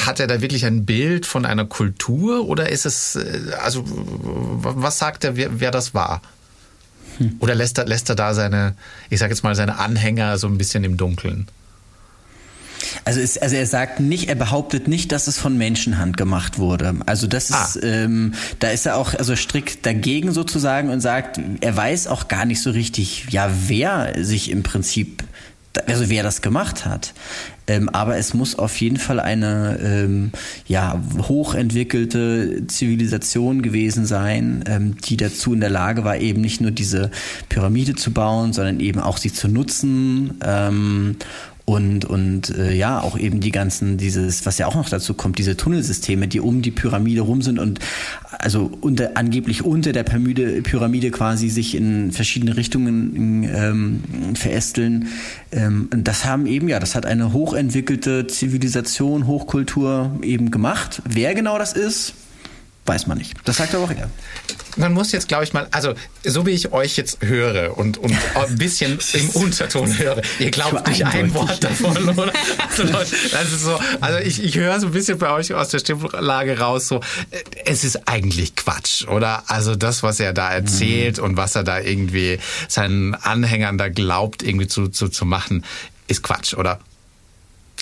hat 0.04 0.18
er 0.20 0.26
da 0.26 0.40
wirklich 0.40 0.64
ein 0.66 0.84
Bild 0.84 1.26
von 1.26 1.46
einer 1.46 1.64
Kultur 1.64 2.46
oder 2.46 2.68
ist 2.68 2.84
es, 2.84 3.16
äh, 3.16 3.52
also 3.62 3.84
was 3.86 4.98
sagt 4.98 5.24
er, 5.24 5.36
wer, 5.36 5.60
wer 5.60 5.70
das 5.70 5.94
war? 5.94 6.22
Hm. 7.18 7.36
Oder 7.40 7.54
lässt 7.54 7.78
er, 7.78 7.86
lässt 7.86 8.08
er 8.08 8.14
da 8.14 8.34
seine, 8.34 8.74
ich 9.10 9.18
sage 9.18 9.32
jetzt 9.32 9.42
mal, 9.42 9.54
seine 9.54 9.78
Anhänger 9.78 10.38
so 10.38 10.46
ein 10.46 10.58
bisschen 10.58 10.84
im 10.84 10.96
Dunkeln? 10.96 11.46
Also, 13.04 13.20
ist, 13.20 13.42
also 13.42 13.56
er 13.56 13.66
sagt 13.66 14.00
nicht, 14.00 14.28
er 14.28 14.34
behauptet 14.34 14.88
nicht, 14.88 15.12
dass 15.12 15.26
es 15.26 15.38
von 15.38 15.56
Menschenhand 15.58 16.16
gemacht 16.16 16.58
wurde. 16.58 16.94
Also 17.06 17.26
das 17.26 17.52
ah. 17.52 17.64
ist, 17.64 17.80
ähm, 17.82 18.34
da 18.60 18.68
ist 18.68 18.86
er 18.86 18.96
auch 18.96 19.14
also 19.14 19.36
strikt 19.36 19.84
dagegen 19.84 20.32
sozusagen 20.32 20.90
und 20.90 21.00
sagt, 21.00 21.40
er 21.60 21.76
weiß 21.76 22.06
auch 22.06 22.28
gar 22.28 22.44
nicht 22.44 22.62
so 22.62 22.70
richtig, 22.70 23.26
ja, 23.30 23.50
wer 23.66 24.14
sich 24.24 24.50
im 24.50 24.62
Prinzip 24.62 25.24
also 25.86 26.08
wer 26.08 26.22
das 26.22 26.42
gemacht 26.42 26.86
hat. 26.86 27.14
Ähm, 27.66 27.88
aber 27.90 28.16
es 28.16 28.32
muss 28.32 28.58
auf 28.58 28.80
jeden 28.80 28.96
Fall 28.96 29.20
eine 29.20 29.78
ähm, 29.82 30.32
ja, 30.66 31.00
hochentwickelte 31.28 32.66
Zivilisation 32.66 33.62
gewesen 33.62 34.06
sein, 34.06 34.64
ähm, 34.66 34.96
die 34.96 35.16
dazu 35.18 35.52
in 35.52 35.60
der 35.60 35.70
Lage 35.70 36.02
war, 36.04 36.16
eben 36.16 36.40
nicht 36.40 36.60
nur 36.60 36.70
diese 36.70 37.10
Pyramide 37.48 37.94
zu 37.94 38.12
bauen, 38.12 38.52
sondern 38.52 38.80
eben 38.80 39.00
auch 39.00 39.18
sie 39.18 39.32
zu 39.32 39.48
nutzen 39.48 40.38
ähm, 40.42 41.16
und, 41.68 42.06
und 42.06 42.48
äh, 42.56 42.72
ja, 42.72 42.98
auch 42.98 43.18
eben 43.18 43.40
die 43.40 43.52
ganzen, 43.52 43.98
dieses, 43.98 44.46
was 44.46 44.56
ja 44.56 44.66
auch 44.66 44.74
noch 44.74 44.88
dazu 44.88 45.12
kommt, 45.12 45.36
diese 45.36 45.54
Tunnelsysteme, 45.54 46.26
die 46.26 46.40
um 46.40 46.62
die 46.62 46.70
Pyramide 46.70 47.20
rum 47.20 47.42
sind 47.42 47.58
und 47.58 47.78
also 48.30 48.70
unter, 48.80 49.18
angeblich 49.18 49.62
unter 49.62 49.92
der 49.92 50.02
Pyramide, 50.02 50.62
Pyramide 50.62 51.10
quasi 51.10 51.50
sich 51.50 51.74
in 51.74 52.10
verschiedene 52.10 52.56
Richtungen 52.56 53.44
ähm, 53.44 54.34
verästeln. 54.34 55.08
Ähm, 55.52 55.90
das 55.92 56.24
haben 56.24 56.46
eben, 56.46 56.70
ja, 56.70 56.80
das 56.80 56.94
hat 56.94 57.04
eine 57.04 57.34
hochentwickelte 57.34 58.26
Zivilisation, 58.26 59.26
Hochkultur 59.26 60.18
eben 60.22 60.50
gemacht. 60.50 61.02
Wer 61.06 61.34
genau 61.34 61.58
das 61.58 61.74
ist, 61.74 62.14
weiß 62.88 63.06
man 63.06 63.18
nicht. 63.18 63.34
Das 63.44 63.58
sagt 63.58 63.74
er 63.74 63.80
auch 63.80 63.90
er 63.90 64.10
man 64.78 64.92
muss 64.92 65.12
jetzt, 65.12 65.28
glaube 65.28 65.44
ich, 65.44 65.52
mal, 65.52 65.68
also 65.72 65.94
so 66.24 66.46
wie 66.46 66.50
ich 66.50 66.72
euch 66.72 66.96
jetzt 66.96 67.18
höre 67.22 67.76
und, 67.76 67.98
und 67.98 68.16
ein 68.34 68.58
bisschen 68.58 68.98
im 69.12 69.28
Unterton 69.30 69.98
höre, 69.98 70.22
ihr 70.38 70.50
glaubt 70.50 70.86
nicht 70.88 71.04
ein 71.04 71.34
Wort 71.34 71.62
davon, 71.62 72.08
oder? 72.08 72.32
Das 72.76 73.52
ist 73.52 73.62
so, 73.62 73.78
also 74.00 74.18
ich, 74.18 74.42
ich 74.42 74.56
höre 74.56 74.78
so 74.80 74.86
ein 74.86 74.92
bisschen 74.92 75.18
bei 75.18 75.30
euch 75.32 75.52
aus 75.52 75.68
der 75.68 75.80
Stimmlage 75.80 76.58
raus, 76.58 76.88
so, 76.88 77.00
es 77.64 77.84
ist 77.84 78.08
eigentlich 78.08 78.54
Quatsch, 78.56 79.06
oder? 79.06 79.42
Also 79.48 79.74
das, 79.74 80.02
was 80.02 80.20
er 80.20 80.32
da 80.32 80.50
erzählt 80.50 81.18
mhm. 81.18 81.24
und 81.24 81.36
was 81.36 81.56
er 81.56 81.64
da 81.64 81.80
irgendwie 81.80 82.38
seinen 82.68 83.14
Anhängern 83.14 83.78
da 83.78 83.88
glaubt, 83.88 84.42
irgendwie 84.42 84.68
zu, 84.68 84.88
zu, 84.88 85.08
zu 85.08 85.24
machen, 85.24 85.64
ist 86.06 86.22
Quatsch, 86.22 86.54
oder? 86.54 86.78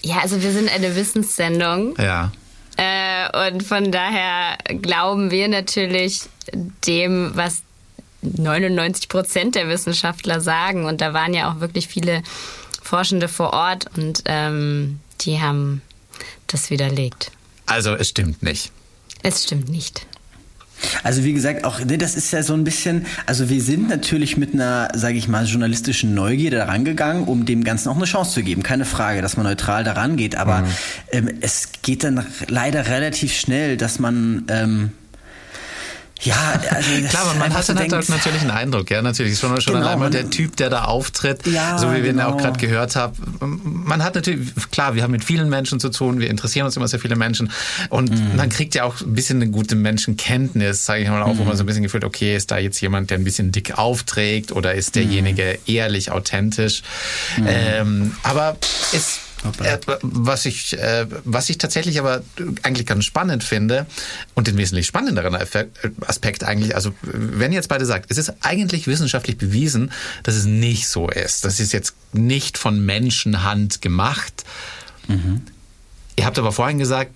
Ja, 0.02 0.18
also 0.18 0.42
wir 0.42 0.52
sind 0.52 0.68
eine 0.68 0.96
Wissenssendung. 0.96 1.94
Ja. 1.98 2.32
Äh, 2.76 3.48
und 3.48 3.62
von 3.62 3.90
daher 3.90 4.58
glauben 4.82 5.30
wir 5.30 5.48
natürlich 5.48 6.22
dem, 6.86 7.32
was 7.34 7.62
99 8.22 9.08
Prozent 9.08 9.54
der 9.54 9.68
Wissenschaftler 9.68 10.40
sagen. 10.40 10.84
Und 10.84 11.00
da 11.00 11.12
waren 11.12 11.34
ja 11.34 11.50
auch 11.50 11.60
wirklich 11.60 11.88
viele 11.88 12.22
Forschende 12.82 13.28
vor 13.28 13.52
Ort 13.52 13.86
und 13.96 14.22
ähm, 14.26 15.00
die 15.22 15.40
haben 15.40 15.82
das 16.46 16.70
widerlegt. 16.70 17.32
Also 17.66 17.94
es 17.94 18.10
stimmt 18.10 18.42
nicht. 18.42 18.70
Es 19.22 19.44
stimmt 19.44 19.68
nicht. 19.68 20.06
Also 21.02 21.24
wie 21.24 21.32
gesagt, 21.32 21.64
auch 21.64 21.84
ne, 21.84 21.98
das 21.98 22.14
ist 22.14 22.32
ja 22.32 22.42
so 22.42 22.54
ein 22.54 22.64
bisschen, 22.64 23.06
also 23.26 23.48
wir 23.48 23.60
sind 23.60 23.88
natürlich 23.88 24.36
mit 24.36 24.54
einer, 24.54 24.88
sage 24.94 25.16
ich 25.16 25.28
mal, 25.28 25.44
journalistischen 25.44 26.14
Neugierde 26.14 26.58
daran 26.58 26.84
gegangen, 26.84 27.24
um 27.24 27.44
dem 27.44 27.64
Ganzen 27.64 27.88
auch 27.88 27.96
eine 27.96 28.04
Chance 28.04 28.32
zu 28.32 28.42
geben. 28.42 28.62
Keine 28.62 28.84
Frage, 28.84 29.22
dass 29.22 29.36
man 29.36 29.46
neutral 29.46 29.84
daran 29.84 30.16
geht, 30.16 30.36
aber 30.36 30.60
mhm. 30.60 30.66
ähm, 31.12 31.30
es 31.40 31.68
geht 31.82 32.04
dann 32.04 32.26
leider 32.48 32.86
relativ 32.86 33.34
schnell, 33.34 33.76
dass 33.76 33.98
man 33.98 34.44
ähm, 34.48 34.92
ja, 36.22 36.60
also 36.70 36.90
klar, 37.08 37.34
man, 37.34 37.52
hat 37.52 37.68
dann 37.68 37.76
denkt, 37.76 37.92
natürlich 38.08 38.40
einen 38.40 38.50
Eindruck, 38.50 38.90
ja, 38.90 39.02
natürlich 39.02 39.38
schon, 39.38 39.60
schon 39.60 39.74
genau, 39.74 39.86
allein 39.86 40.10
der 40.10 40.30
Typ, 40.30 40.56
der 40.56 40.70
da 40.70 40.84
auftritt, 40.84 41.46
ja, 41.46 41.76
so 41.78 41.90
wie 41.92 41.96
wir 41.96 42.12
genau. 42.12 42.28
ihn 42.28 42.34
auch 42.34 42.36
gerade 42.38 42.58
gehört 42.58 42.96
haben. 42.96 43.60
Man 43.84 44.02
hat 44.02 44.14
natürlich, 44.14 44.48
klar, 44.70 44.94
wir 44.94 45.02
haben 45.02 45.10
mit 45.10 45.24
vielen 45.24 45.50
Menschen 45.50 45.78
zu 45.78 45.90
tun, 45.90 46.18
wir 46.18 46.30
interessieren 46.30 46.64
uns 46.64 46.76
immer 46.76 46.88
sehr 46.88 47.00
viele 47.00 47.16
Menschen 47.16 47.52
und 47.90 48.10
mhm. 48.10 48.36
man 48.36 48.48
kriegt 48.48 48.74
ja 48.74 48.84
auch 48.84 49.00
ein 49.00 49.14
bisschen 49.14 49.42
eine 49.42 49.50
gute 49.50 49.76
Menschenkenntnis, 49.76 50.86
sage 50.86 51.02
ich 51.02 51.08
mal 51.08 51.22
auch, 51.22 51.34
mhm. 51.34 51.38
wo 51.38 51.44
man 51.44 51.56
so 51.56 51.62
ein 51.62 51.66
bisschen 51.66 51.82
gefühlt, 51.82 52.04
okay, 52.04 52.34
ist 52.34 52.50
da 52.50 52.58
jetzt 52.58 52.80
jemand, 52.80 53.10
der 53.10 53.18
ein 53.18 53.24
bisschen 53.24 53.52
dick 53.52 53.76
aufträgt 53.76 54.52
oder 54.52 54.74
ist 54.74 54.96
derjenige 54.96 55.58
mhm. 55.66 55.74
ehrlich, 55.74 56.10
authentisch? 56.10 56.82
Mhm. 57.36 57.46
Ähm, 57.46 58.16
aber 58.22 58.56
es 58.92 59.20
äh, 59.62 59.78
was 60.02 60.46
ich, 60.46 60.78
äh, 60.78 61.06
was 61.24 61.48
ich 61.50 61.58
tatsächlich 61.58 61.98
aber 61.98 62.22
eigentlich 62.62 62.86
ganz 62.86 63.04
spannend 63.04 63.44
finde 63.44 63.86
und 64.34 64.46
den 64.46 64.56
wesentlich 64.56 64.86
spannenderen 64.86 65.34
Aspekt 65.34 66.44
eigentlich, 66.44 66.74
also 66.74 66.92
wenn 67.02 67.52
ihr 67.52 67.56
jetzt 67.56 67.68
beide 67.68 67.86
sagt, 67.86 68.10
es 68.10 68.18
ist 68.18 68.32
eigentlich 68.40 68.86
wissenschaftlich 68.86 69.38
bewiesen, 69.38 69.92
dass 70.22 70.34
es 70.34 70.44
nicht 70.44 70.88
so 70.88 71.08
ist. 71.08 71.44
Das 71.44 71.60
ist 71.60 71.72
jetzt 71.72 71.94
nicht 72.12 72.58
von 72.58 72.84
Menschenhand 72.84 73.82
gemacht. 73.82 74.44
Mhm. 75.08 75.42
Ihr 76.16 76.24
habt 76.24 76.38
aber 76.38 76.52
vorhin 76.52 76.78
gesagt, 76.78 77.12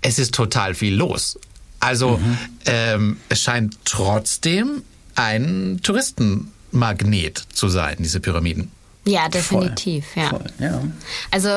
es 0.00 0.18
ist 0.18 0.34
total 0.34 0.74
viel 0.74 0.94
los. 0.94 1.38
Also 1.80 2.18
mhm. 2.18 2.38
ähm, 2.66 3.16
es 3.28 3.42
scheint 3.42 3.76
trotzdem 3.84 4.82
ein 5.16 5.80
Touristenmagnet 5.82 7.46
zu 7.52 7.68
sein, 7.68 7.96
diese 7.98 8.20
Pyramiden. 8.20 8.70
Ja, 9.06 9.28
definitiv, 9.28 10.06
Voll. 10.14 10.22
ja. 10.22 10.28
Voll, 10.30 10.46
ja. 10.58 10.82
Also 11.30 11.48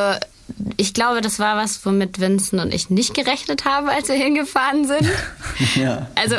ich 0.78 0.94
glaube, 0.94 1.22
das 1.22 1.40
war 1.40 1.58
was, 1.58 1.86
womit 1.86 2.20
Vincent 2.20 2.62
und 2.62 2.74
ich 2.74 2.90
nicht 2.90 3.14
gerechnet 3.14 3.66
haben, 3.66 3.90
als 3.90 4.08
wir 4.08 4.16
hingefahren 4.16 4.88
sind. 4.88 5.08
ja. 5.76 6.08
Also 6.16 6.36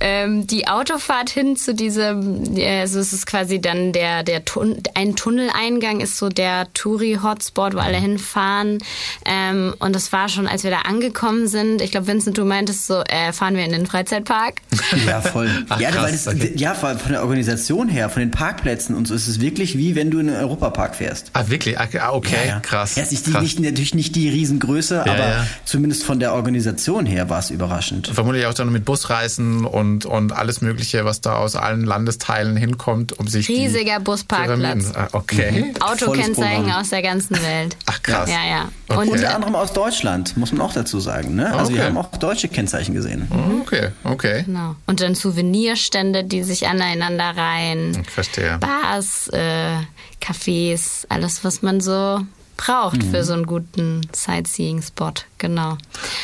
ähm, 0.00 0.46
die 0.46 0.68
Autofahrt 0.68 1.30
hin 1.30 1.56
zu 1.56 1.74
diesem, 1.74 2.54
also 2.58 3.00
es 3.00 3.12
ist 3.12 3.26
quasi 3.26 3.60
dann 3.60 3.92
der, 3.92 4.22
der 4.22 4.44
Tun 4.44 4.82
ein 4.94 5.16
Tunneleingang 5.16 6.00
ist 6.00 6.16
so 6.16 6.28
der 6.28 6.72
Touri-Hotspot, 6.74 7.74
wo 7.74 7.78
alle 7.78 7.98
hinfahren. 7.98 8.78
Ähm, 9.24 9.74
und 9.78 9.94
das 9.94 10.12
war 10.12 10.28
schon, 10.28 10.46
als 10.46 10.64
wir 10.64 10.70
da 10.70 10.80
angekommen 10.80 11.48
sind. 11.48 11.80
Ich 11.80 11.90
glaube, 11.90 12.06
Vincent, 12.06 12.38
du 12.38 12.44
meintest 12.44 12.86
so, 12.86 13.02
äh, 13.02 13.32
fahren 13.32 13.56
wir 13.56 13.64
in 13.64 13.72
den 13.72 13.86
Freizeitpark? 13.86 14.54
Ja, 15.06 15.20
voll. 15.20 15.48
Ach, 15.68 15.80
ja, 15.80 15.90
krass, 15.90 16.24
das, 16.24 16.34
okay. 16.34 16.52
ja, 16.56 16.74
von 16.74 16.96
der 17.08 17.22
Organisation 17.22 17.88
her, 17.88 18.10
von 18.10 18.20
den 18.20 18.30
Parkplätzen 18.30 18.94
und 18.94 19.06
so 19.06 19.14
ist 19.14 19.28
es 19.28 19.40
wirklich 19.40 19.78
wie 19.78 19.94
wenn 19.94 20.10
du 20.10 20.18
in 20.18 20.26
den 20.26 20.36
Europapark 20.36 20.96
fährst. 20.96 21.30
Ah, 21.32 21.44
wirklich? 21.46 21.78
Ah, 21.78 21.88
okay, 22.12 22.36
ja, 22.44 22.46
ja. 22.46 22.60
krass. 22.60 22.96
Ja, 22.96 23.04
nicht, 23.08 23.24
krass. 23.24 23.39
Nicht, 23.40 23.60
natürlich 23.60 23.94
nicht 23.94 24.14
die 24.16 24.28
Riesengröße, 24.28 25.02
ja, 25.06 25.12
aber 25.12 25.46
zumindest 25.64 26.04
von 26.04 26.20
der 26.20 26.34
Organisation 26.34 27.06
her 27.06 27.28
war 27.28 27.38
es 27.38 27.50
überraschend. 27.50 28.08
Vermutlich 28.08 28.46
auch 28.46 28.54
dann 28.54 28.70
mit 28.70 28.84
Busreisen 28.84 29.64
und, 29.64 30.06
und 30.06 30.32
alles 30.32 30.60
Mögliche, 30.60 31.04
was 31.04 31.20
da 31.20 31.36
aus 31.36 31.56
allen 31.56 31.84
Landesteilen 31.84 32.56
hinkommt, 32.56 33.18
um 33.18 33.28
sich 33.28 33.48
Riesiger 33.48 34.00
Busparkplatz. 34.00 34.92
Ah, 34.94 35.08
okay. 35.12 35.72
Mhm. 35.76 35.82
Autokennzeichen 35.82 36.70
aus 36.72 36.90
der 36.90 37.02
ganzen 37.02 37.36
Welt. 37.42 37.76
Ach 37.86 38.02
krass. 38.02 38.30
Ja, 38.30 38.46
ja. 38.48 38.68
Okay. 38.88 39.00
Und 39.00 39.08
unter 39.10 39.34
anderem 39.34 39.54
aus 39.54 39.72
Deutschland, 39.72 40.36
muss 40.36 40.52
man 40.52 40.62
auch 40.62 40.72
dazu 40.72 41.00
sagen. 41.00 41.34
Ne? 41.34 41.52
Also 41.52 41.72
okay. 41.72 41.74
wir 41.74 41.84
haben 41.84 41.96
auch 41.96 42.10
deutsche 42.16 42.48
Kennzeichen 42.48 42.94
gesehen. 42.94 43.28
Mhm. 43.30 43.60
Okay, 43.62 43.88
okay. 44.04 44.42
Genau. 44.44 44.76
Und 44.86 45.00
dann 45.00 45.14
Souvenirstände, 45.14 46.24
die 46.24 46.42
sich 46.42 46.66
aneinander 46.66 47.36
reihen. 47.36 48.02
Ich 48.02 48.10
verstehe. 48.10 48.58
Bars, 48.58 49.28
äh, 49.28 49.76
Cafés, 50.20 51.06
alles, 51.08 51.44
was 51.44 51.62
man 51.62 51.80
so 51.80 52.20
braucht 52.60 53.02
mhm. 53.02 53.10
für 53.10 53.24
so 53.24 53.32
einen 53.32 53.46
guten 53.46 54.02
Sightseeing-Spot. 54.12 55.14
Genau. 55.38 55.78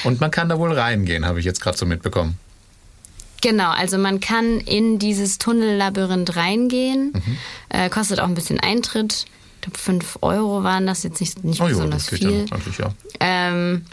Und 0.05 0.21
man 0.21 0.31
kann 0.31 0.51
da 0.51 0.59
wohl 0.59 0.73
reingehen, 0.73 1.25
habe 1.25 1.41
ich 1.41 1.47
jetzt 1.47 1.63
gerade 1.63 1.79
so 1.79 1.87
mitbekommen. 1.87 2.39
Genau, 3.41 3.71
also 3.71 3.97
man 3.97 4.21
kann 4.21 4.61
in 4.61 4.99
dieses 4.99 5.39
Tunnellabyrinth 5.39 6.37
reingehen. 6.37 7.13
Mhm. 7.15 7.39
Äh, 7.71 7.89
kostet 7.89 8.21
auch 8.21 8.27
ein 8.27 8.35
bisschen 8.35 8.61
Eintritt. 8.61 9.25
Ich 9.57 9.61
glaube, 9.63 9.79
5 9.79 10.19
Euro 10.21 10.63
waren 10.63 10.87
das 10.87 11.05
jetzt 11.05 11.21
nicht, 11.21 11.43
nicht 11.43 11.61
oh, 11.63 11.69
besonders 11.69 12.11
jo, 12.11 12.19
viel. 12.19 12.45
Ja, 12.51 12.59
ja. 12.79 12.95
Ähm, 13.21 13.87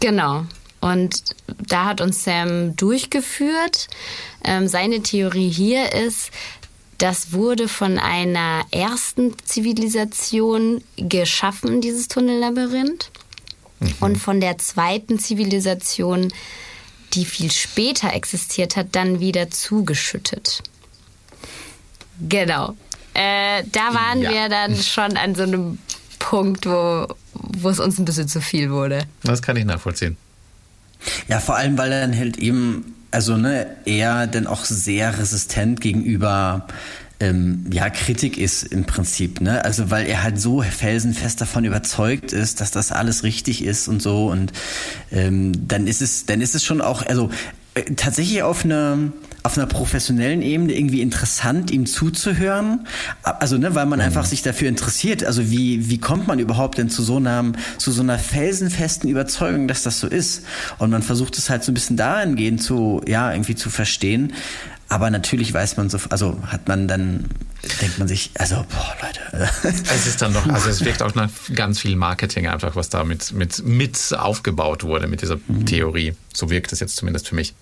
genau. 0.00 0.44
Und 0.80 1.22
da 1.46 1.84
hat 1.84 2.00
uns 2.00 2.24
Sam 2.24 2.74
durchgeführt. 2.74 3.86
Ähm, 4.44 4.66
seine 4.66 5.02
Theorie 5.02 5.50
hier 5.50 5.92
ist, 5.92 6.30
das 6.98 7.32
wurde 7.32 7.68
von 7.68 7.98
einer 7.98 8.64
ersten 8.70 9.34
Zivilisation 9.44 10.82
geschaffen, 10.96 11.80
dieses 11.80 12.08
Tunnellabyrinth. 12.08 13.10
Mhm. 13.80 13.94
Und 14.00 14.16
von 14.16 14.40
der 14.40 14.58
zweiten 14.58 15.18
Zivilisation, 15.18 16.32
die 17.12 17.24
viel 17.24 17.50
später 17.50 18.12
existiert 18.12 18.76
hat, 18.76 18.88
dann 18.92 19.20
wieder 19.20 19.50
zugeschüttet. 19.50 20.62
Genau. 22.20 22.74
Äh, 23.12 23.64
da 23.72 23.94
waren 23.94 24.20
ja. 24.22 24.30
wir 24.30 24.48
dann 24.48 24.76
schon 24.76 25.16
an 25.16 25.34
so 25.34 25.42
einem 25.42 25.78
Punkt, 26.18 26.66
wo, 26.66 27.06
wo 27.34 27.68
es 27.68 27.80
uns 27.80 27.98
ein 27.98 28.04
bisschen 28.04 28.28
zu 28.28 28.40
viel 28.40 28.70
wurde. 28.70 29.04
Das 29.22 29.42
kann 29.42 29.56
ich 29.56 29.64
nachvollziehen. 29.64 30.16
Ja, 31.28 31.40
vor 31.40 31.56
allem, 31.56 31.78
weil 31.78 31.92
er 31.92 32.00
dann 32.00 32.16
halt 32.16 32.36
eben, 32.38 32.94
also 33.10 33.36
ne, 33.36 33.66
er 33.84 34.26
dann 34.26 34.46
auch 34.46 34.64
sehr 34.64 35.18
resistent 35.18 35.80
gegenüber 35.80 36.66
ähm, 37.18 37.64
ja, 37.72 37.88
Kritik 37.88 38.36
ist 38.36 38.62
im 38.64 38.84
Prinzip, 38.84 39.40
ne? 39.40 39.64
Also 39.64 39.90
weil 39.90 40.06
er 40.06 40.22
halt 40.22 40.38
so 40.38 40.60
felsenfest 40.60 41.40
davon 41.40 41.64
überzeugt 41.64 42.32
ist, 42.32 42.60
dass 42.60 42.70
das 42.70 42.92
alles 42.92 43.22
richtig 43.22 43.64
ist 43.64 43.88
und 43.88 44.02
so. 44.02 44.26
Und 44.26 44.52
ähm, 45.10 45.66
dann 45.66 45.86
ist 45.86 46.02
es, 46.02 46.26
dann 46.26 46.42
ist 46.42 46.54
es 46.54 46.64
schon 46.64 46.82
auch, 46.82 47.06
also 47.06 47.30
äh, 47.74 47.82
tatsächlich 47.94 48.42
auf 48.42 48.64
eine 48.64 49.12
auf 49.46 49.56
einer 49.56 49.68
professionellen 49.68 50.42
Ebene 50.42 50.74
irgendwie 50.74 51.00
interessant, 51.00 51.70
ihm 51.70 51.86
zuzuhören. 51.86 52.86
Also, 53.22 53.58
ne, 53.58 53.76
weil 53.76 53.86
man 53.86 54.00
mhm. 54.00 54.06
einfach 54.06 54.26
sich 54.26 54.42
dafür 54.42 54.68
interessiert. 54.68 55.22
Also, 55.24 55.50
wie, 55.50 55.88
wie 55.88 55.98
kommt 55.98 56.26
man 56.26 56.40
überhaupt 56.40 56.78
denn 56.78 56.90
zu 56.90 57.02
so 57.02 57.16
einem, 57.16 57.54
zu 57.78 57.92
so 57.92 58.02
einer 58.02 58.18
felsenfesten 58.18 59.08
Überzeugung, 59.08 59.68
dass 59.68 59.84
das 59.84 60.00
so 60.00 60.08
ist? 60.08 60.44
Und 60.78 60.90
man 60.90 61.02
versucht 61.02 61.38
es 61.38 61.48
halt 61.48 61.62
so 61.62 61.70
ein 61.70 61.74
bisschen 61.74 61.96
dahingehend 61.96 62.60
zu, 62.60 63.00
ja, 63.06 63.32
irgendwie 63.32 63.54
zu 63.54 63.70
verstehen. 63.70 64.32
Aber 64.88 65.10
natürlich 65.10 65.54
weiß 65.54 65.76
man 65.76 65.90
so, 65.90 65.98
also 66.10 66.42
hat 66.46 66.66
man 66.66 66.88
dann, 66.88 67.26
denkt 67.80 67.98
man 67.98 68.08
sich, 68.08 68.32
also, 68.38 68.56
boah, 68.56 68.96
Leute. 69.00 69.48
Es 69.94 70.08
ist 70.08 70.22
dann 70.22 70.32
noch, 70.32 70.48
also 70.48 70.68
es 70.68 70.84
wirkt 70.84 71.02
auch 71.02 71.14
noch 71.14 71.28
ganz 71.54 71.78
viel 71.78 71.94
Marketing 71.94 72.48
einfach, 72.48 72.74
was 72.74 72.88
da 72.88 73.04
mit, 73.04 73.32
mit, 73.32 73.64
mit 73.64 74.12
aufgebaut 74.18 74.82
wurde, 74.82 75.06
mit 75.06 75.22
dieser 75.22 75.36
mhm. 75.46 75.66
Theorie. 75.66 76.14
So 76.34 76.50
wirkt 76.50 76.72
es 76.72 76.80
jetzt 76.80 76.96
zumindest 76.96 77.28
für 77.28 77.36
mich. 77.36 77.54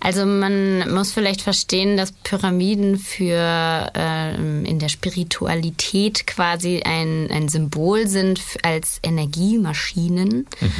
Also 0.00 0.24
man 0.24 0.92
muss 0.92 1.12
vielleicht 1.12 1.42
verstehen, 1.42 1.96
dass 1.96 2.12
Pyramiden 2.12 2.98
für 2.98 3.92
äh, 3.94 4.34
in 4.34 4.78
der 4.78 4.88
Spiritualität 4.88 6.26
quasi 6.26 6.82
ein, 6.82 7.28
ein 7.30 7.48
Symbol 7.48 8.06
sind 8.06 8.40
als 8.62 8.98
Energiemaschinen. 9.02 10.46
Mhm. 10.60 10.72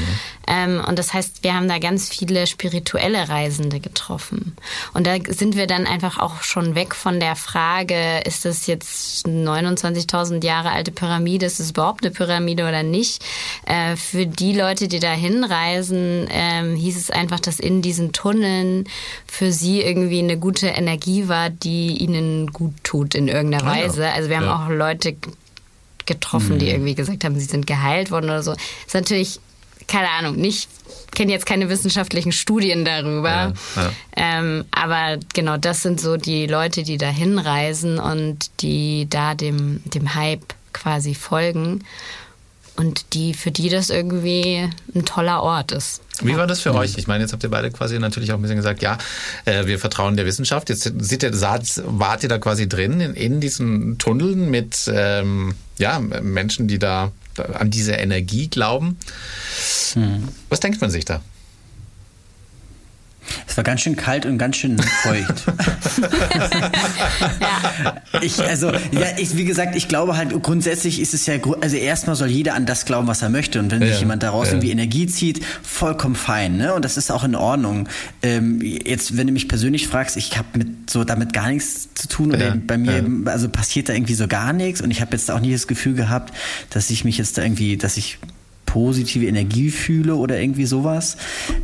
Ähm, 0.46 0.84
und 0.86 0.98
das 0.98 1.12
heißt, 1.12 1.44
wir 1.44 1.54
haben 1.54 1.68
da 1.68 1.78
ganz 1.78 2.08
viele 2.08 2.46
spirituelle 2.46 3.28
Reisende 3.28 3.80
getroffen. 3.80 4.56
Und 4.94 5.06
da 5.06 5.16
sind 5.28 5.56
wir 5.56 5.66
dann 5.66 5.86
einfach 5.86 6.18
auch 6.18 6.42
schon 6.42 6.74
weg 6.74 6.94
von 6.94 7.20
der 7.20 7.36
Frage, 7.36 8.20
ist 8.24 8.44
das 8.44 8.66
jetzt 8.66 9.26
29.000 9.26 10.44
Jahre 10.44 10.70
alte 10.70 10.92
Pyramide, 10.92 11.46
ist 11.46 11.60
es 11.60 11.70
überhaupt 11.70 12.04
eine 12.04 12.14
Pyramide 12.14 12.66
oder 12.66 12.82
nicht? 12.82 13.22
Äh, 13.66 13.96
für 13.96 14.26
die 14.26 14.54
Leute, 14.54 14.88
die 14.88 14.98
da 14.98 15.12
hinreisen, 15.12 16.26
äh, 16.28 16.76
hieß 16.76 16.96
es 16.96 17.10
einfach, 17.10 17.40
dass 17.40 17.60
in 17.60 17.82
diesen 17.82 18.12
Tunneln 18.12 18.69
für 19.26 19.52
sie 19.52 19.80
irgendwie 19.82 20.20
eine 20.20 20.38
gute 20.38 20.68
Energie 20.68 21.28
war, 21.28 21.50
die 21.50 21.96
ihnen 21.98 22.48
gut 22.52 22.74
tut 22.82 23.14
in 23.14 23.28
irgendeiner 23.28 23.64
ah, 23.64 23.76
Weise. 23.76 24.02
Ja. 24.02 24.12
Also 24.12 24.28
wir 24.28 24.36
haben 24.36 24.44
ja. 24.44 24.64
auch 24.64 24.68
Leute 24.68 25.16
getroffen, 26.06 26.54
mhm. 26.54 26.58
die 26.58 26.70
irgendwie 26.70 26.94
gesagt 26.94 27.24
haben, 27.24 27.38
sie 27.38 27.46
sind 27.46 27.66
geheilt 27.66 28.10
worden 28.10 28.26
oder 28.26 28.42
so. 28.42 28.52
Das 28.52 28.60
ist 28.86 28.94
natürlich, 28.94 29.40
keine 29.86 30.10
Ahnung, 30.10 30.36
nicht 30.36 30.68
kenne 31.12 31.32
jetzt 31.32 31.46
keine 31.46 31.68
wissenschaftlichen 31.68 32.32
Studien 32.32 32.84
darüber. 32.84 33.28
Ja, 33.28 33.52
ja. 33.76 33.92
Ähm, 34.16 34.64
aber 34.70 35.18
genau, 35.34 35.56
das 35.56 35.82
sind 35.82 36.00
so 36.00 36.16
die 36.16 36.46
Leute, 36.46 36.82
die 36.82 36.98
da 36.98 37.08
hinreisen 37.08 37.98
und 37.98 38.50
die 38.60 39.06
da 39.08 39.34
dem, 39.34 39.82
dem 39.84 40.14
Hype 40.14 40.54
quasi 40.72 41.14
folgen 41.14 41.84
und 42.80 43.12
die, 43.12 43.34
für 43.34 43.50
die 43.50 43.68
das 43.68 43.90
irgendwie 43.90 44.66
ein 44.94 45.04
toller 45.04 45.42
Ort 45.42 45.70
ist. 45.70 46.00
Wie 46.22 46.34
war 46.36 46.46
das 46.46 46.60
für 46.60 46.74
euch? 46.74 46.96
Ich 46.96 47.06
meine, 47.06 47.22
jetzt 47.22 47.34
habt 47.34 47.42
ihr 47.44 47.50
beide 47.50 47.70
quasi 47.70 47.98
natürlich 47.98 48.32
auch 48.32 48.36
ein 48.36 48.42
bisschen 48.42 48.56
gesagt, 48.56 48.80
ja, 48.80 48.96
äh, 49.44 49.66
wir 49.66 49.78
vertrauen 49.78 50.16
der 50.16 50.24
Wissenschaft. 50.24 50.70
Jetzt 50.70 50.90
seht 50.98 51.22
ihr, 51.22 51.30
wart 51.32 52.22
ihr 52.22 52.30
da 52.30 52.38
quasi 52.38 52.70
drin 52.70 53.00
in, 53.00 53.12
in 53.12 53.40
diesen 53.40 53.98
Tunneln 53.98 54.50
mit 54.50 54.90
ähm, 54.90 55.56
ja, 55.76 56.00
Menschen, 56.00 56.68
die 56.68 56.78
da, 56.78 57.12
da 57.34 57.42
an 57.42 57.70
diese 57.70 57.92
Energie 57.92 58.48
glauben. 58.48 58.96
Hm. 59.92 60.28
Was 60.48 60.60
denkt 60.60 60.80
man 60.80 60.90
sich 60.90 61.04
da? 61.04 61.20
Es 63.46 63.56
war 63.56 63.64
ganz 63.64 63.80
schön 63.80 63.96
kalt 63.96 64.26
und 64.26 64.38
ganz 64.38 64.56
schön 64.56 64.78
feucht. 64.78 65.44
ja. 67.40 67.96
Ich, 68.22 68.40
also, 68.42 68.72
ja, 68.72 69.06
ich, 69.18 69.36
wie 69.36 69.44
gesagt, 69.44 69.76
ich 69.76 69.88
glaube 69.88 70.16
halt, 70.16 70.30
grundsätzlich 70.42 71.00
ist 71.00 71.14
es 71.14 71.26
ja, 71.26 71.34
also 71.60 71.76
erstmal 71.76 72.16
soll 72.16 72.28
jeder 72.28 72.54
an 72.54 72.66
das 72.66 72.84
glauben, 72.84 73.06
was 73.08 73.22
er 73.22 73.28
möchte. 73.28 73.58
Und 73.58 73.70
wenn 73.70 73.82
ja. 73.82 73.88
sich 73.88 74.00
jemand 74.00 74.22
daraus 74.22 74.48
ja. 74.48 74.54
irgendwie 74.54 74.70
Energie 74.70 75.06
zieht, 75.06 75.44
vollkommen 75.62 76.14
fein, 76.14 76.56
ne? 76.56 76.74
Und 76.74 76.84
das 76.84 76.96
ist 76.96 77.10
auch 77.10 77.24
in 77.24 77.34
Ordnung. 77.34 77.88
Ähm, 78.22 78.60
jetzt, 78.60 79.16
wenn 79.16 79.26
du 79.26 79.32
mich 79.32 79.48
persönlich 79.48 79.88
fragst, 79.88 80.16
ich 80.16 80.36
habe 80.38 80.48
mit 80.58 80.90
so 80.90 81.04
damit 81.04 81.32
gar 81.32 81.48
nichts 81.48 81.88
zu 81.94 82.08
tun 82.08 82.32
oder 82.32 82.56
bei 82.56 82.78
mir, 82.78 83.04
also 83.26 83.48
passiert 83.48 83.88
da 83.88 83.92
irgendwie 83.92 84.14
so 84.14 84.26
gar 84.28 84.52
nichts 84.52 84.80
und 84.80 84.90
ich 84.90 85.00
habe 85.00 85.12
jetzt 85.12 85.30
auch 85.30 85.40
nie 85.40 85.52
das 85.52 85.66
Gefühl 85.66 85.94
gehabt, 85.94 86.34
dass 86.70 86.90
ich 86.90 87.04
mich 87.04 87.18
jetzt 87.18 87.38
da 87.38 87.42
irgendwie, 87.42 87.76
dass 87.76 87.96
ich 87.96 88.18
positive 88.70 89.26
Energie 89.26 89.70
fühle 89.70 90.14
oder 90.14 90.40
irgendwie 90.40 90.64
sowas. 90.64 91.16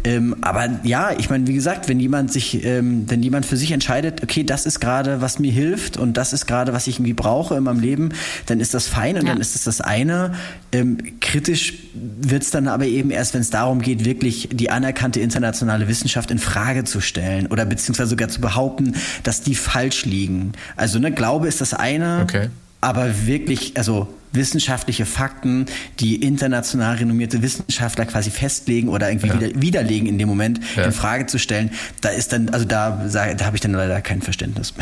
Ähm, 0.03 0.35
aber 0.41 0.81
ja, 0.83 1.11
ich 1.17 1.31
meine, 1.31 1.47
wie 1.47 1.55
gesagt, 1.55 1.89
wenn 1.89 2.01
jemand 2.01 2.33
sich, 2.33 2.65
ähm, 2.65 3.05
wenn 3.07 3.23
jemand 3.23 3.47
für 3.47 3.57
sich 3.57 3.71
entscheidet, 3.71 4.25
okay, 4.25 4.43
das 4.43 4.67
ist 4.67 4.81
gerade, 4.81 5.21
was 5.21 5.39
mir 5.39 5.53
hilft 5.53 5.97
und 5.97 6.17
das 6.17 6.33
ist 6.33 6.47
gerade, 6.47 6.73
was 6.73 6.89
ich 6.89 6.97
irgendwie 6.97 7.13
brauche 7.13 7.55
in 7.55 7.63
meinem 7.63 7.79
Leben, 7.79 8.09
dann 8.47 8.59
ist 8.59 8.75
das 8.75 8.89
fein 8.89 9.15
und 9.15 9.23
ja. 9.23 9.33
dann 9.33 9.41
ist 9.41 9.55
das 9.55 9.63
das 9.63 9.81
eine. 9.81 10.35
Ähm, 10.73 10.99
kritisch 11.21 11.75
wird 11.95 12.43
es 12.43 12.51
dann 12.51 12.67
aber 12.67 12.87
eben 12.87 13.11
erst, 13.13 13.35
wenn 13.35 13.41
es 13.41 13.51
darum 13.51 13.83
geht, 13.83 14.05
wirklich 14.05 14.49
die 14.53 14.71
anerkannte 14.71 15.21
internationale 15.21 15.87
Wissenschaft 15.87 16.33
in 16.33 16.41
Frage 16.41 16.83
zu 16.83 17.01
stellen 17.01 17.47
oder 17.47 17.65
beziehungsweise 17.67 18.11
sogar 18.11 18.29
zu 18.29 18.41
behaupten, 18.41 18.95
dass 19.23 19.43
die 19.43 19.55
falsch 19.55 20.07
liegen. 20.07 20.53
Also 20.75 20.99
ne, 20.99 21.13
Glaube 21.13 21.47
ist 21.47 21.61
das 21.61 21.73
eine. 21.73 22.23
Okay 22.25 22.49
aber 22.87 23.27
wirklich, 23.27 23.77
also 23.77 24.07
wissenschaftliche 24.33 25.07
Fakten, 25.07 25.67
die 26.01 26.17
international 26.17 26.97
renommierte 26.97 27.43
Wissenschaftler 27.43 28.07
quasi 28.07 28.31
festlegen 28.31 28.89
oder 28.89 29.11
irgendwie 29.11 29.29
ja. 29.29 29.41
wieder, 29.41 29.61
widerlegen 29.61 30.09
in 30.09 30.19
dem 30.19 30.29
Moment, 30.29 30.61
ja. 30.77 30.85
in 30.85 30.93
Frage 30.93 31.27
zu 31.27 31.39
stellen, 31.39 31.71
da 32.01 32.11
ist 32.11 32.33
dann, 32.33 32.51
also 32.51 32.65
da, 32.65 33.07
da 33.13 33.45
habe 33.45 33.57
ich 33.57 33.61
dann 33.61 33.73
leider 33.73 34.01
kein 34.01 34.23
Verständnis. 34.23 34.73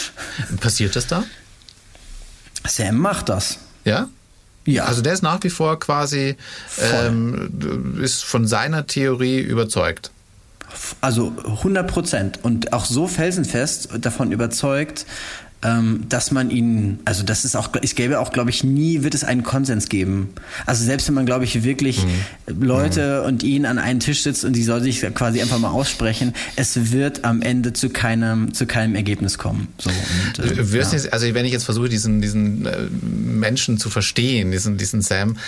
Passiert 0.60 0.96
das 0.96 1.06
da? 1.06 1.24
Sam 2.66 2.96
macht 2.96 3.28
das. 3.28 3.58
Ja? 3.84 4.08
Ja. 4.66 4.84
Also 4.84 5.02
der 5.02 5.12
ist 5.12 5.22
nach 5.22 5.42
wie 5.42 5.50
vor 5.50 5.78
quasi, 5.78 6.36
ähm, 6.80 7.98
ist 8.00 8.24
von 8.24 8.46
seiner 8.46 8.86
Theorie 8.86 9.40
überzeugt. 9.40 10.10
Also 11.00 11.32
100 11.44 11.86
Prozent 11.86 12.40
und 12.42 12.72
auch 12.72 12.84
so 12.84 13.06
felsenfest 13.06 13.90
davon 14.00 14.32
überzeugt, 14.32 15.06
ähm, 15.64 16.04
dass 16.08 16.30
man 16.30 16.50
ihn, 16.50 16.98
also 17.06 17.22
das 17.22 17.44
ist 17.44 17.56
auch, 17.56 17.70
es 17.82 17.94
gäbe 17.94 18.20
auch, 18.20 18.32
glaube 18.32 18.50
ich, 18.50 18.62
nie 18.62 19.02
wird 19.02 19.14
es 19.14 19.24
einen 19.24 19.42
Konsens 19.42 19.88
geben. 19.88 20.28
Also 20.66 20.84
selbst 20.84 21.08
wenn 21.08 21.14
man, 21.14 21.24
glaube 21.24 21.44
ich, 21.44 21.64
wirklich 21.64 22.04
mhm. 22.04 22.62
Leute 22.62 23.20
mhm. 23.22 23.28
und 23.28 23.42
ihn 23.42 23.64
an 23.64 23.78
einen 23.78 23.98
Tisch 23.98 24.22
sitzt 24.22 24.44
und 24.44 24.52
die 24.54 24.62
soll 24.62 24.82
sich 24.82 25.00
quasi 25.14 25.40
einfach 25.40 25.58
mal 25.58 25.70
aussprechen, 25.70 26.34
es 26.56 26.92
wird 26.92 27.24
am 27.24 27.40
Ende 27.40 27.72
zu 27.72 27.88
keinem, 27.88 28.52
zu 28.52 28.66
keinem 28.66 28.94
Ergebnis 28.94 29.38
kommen. 29.38 29.68
So, 29.78 29.88
und, 29.90 30.44
äh, 30.44 30.62
ja. 30.62 30.90
jetzt, 30.92 31.12
also 31.12 31.32
wenn 31.32 31.46
ich 31.46 31.52
jetzt 31.52 31.64
versuche, 31.64 31.88
diesen, 31.88 32.20
diesen 32.20 32.66
äh, 32.66 32.88
Menschen 33.00 33.78
zu 33.78 33.88
verstehen, 33.88 34.50
diesen, 34.50 34.76
diesen 34.76 35.00
Sam, 35.00 35.38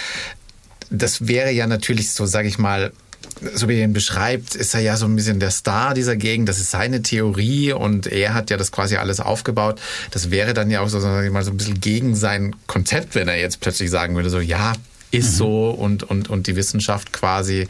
das 0.89 1.27
wäre 1.29 1.51
ja 1.51 1.67
natürlich 1.67 2.13
so, 2.13 2.25
sage 2.27 2.49
ich 2.49 2.59
mal, 2.59 2.93
so 3.55 3.69
wie 3.69 3.79
er 3.79 3.85
ihn 3.85 3.93
beschreibt, 3.93 4.55
ist 4.55 4.75
er 4.75 4.81
ja 4.81 4.97
so 4.97 5.07
ein 5.07 5.15
bisschen 5.15 5.41
der 5.41 5.51
Star 5.51 5.95
dieser 5.95 6.17
Gegend. 6.17 6.49
Das 6.49 6.59
ist 6.59 6.71
seine 6.71 7.03
Theorie 7.03 7.73
und 7.73 8.07
er 8.07 8.35
hat 8.35 8.51
ja 8.51 8.57
das 8.57 8.73
quasi 8.73 8.97
alles 8.97 9.21
aufgebaut. 9.21 9.81
Das 10.11 10.31
wäre 10.31 10.55
dann 10.55 10.71
ja 10.71 10.81
auch 10.81 10.89
so, 10.89 11.01
mal, 11.01 11.45
so 11.45 11.51
ein 11.51 11.57
bisschen 11.57 11.81
gegen 11.81 12.15
sein 12.15 12.57
Konzept, 12.67 13.15
wenn 13.15 13.29
er 13.29 13.39
jetzt 13.39 13.61
plötzlich 13.61 13.91
sagen 13.91 14.17
würde, 14.17 14.31
so, 14.31 14.41
ja, 14.41 14.73
ist 15.11 15.33
mhm. 15.33 15.37
so 15.37 15.71
und, 15.71 16.03
und, 16.03 16.29
und 16.29 16.47
die 16.47 16.57
Wissenschaft 16.57 17.13
quasi 17.13 17.69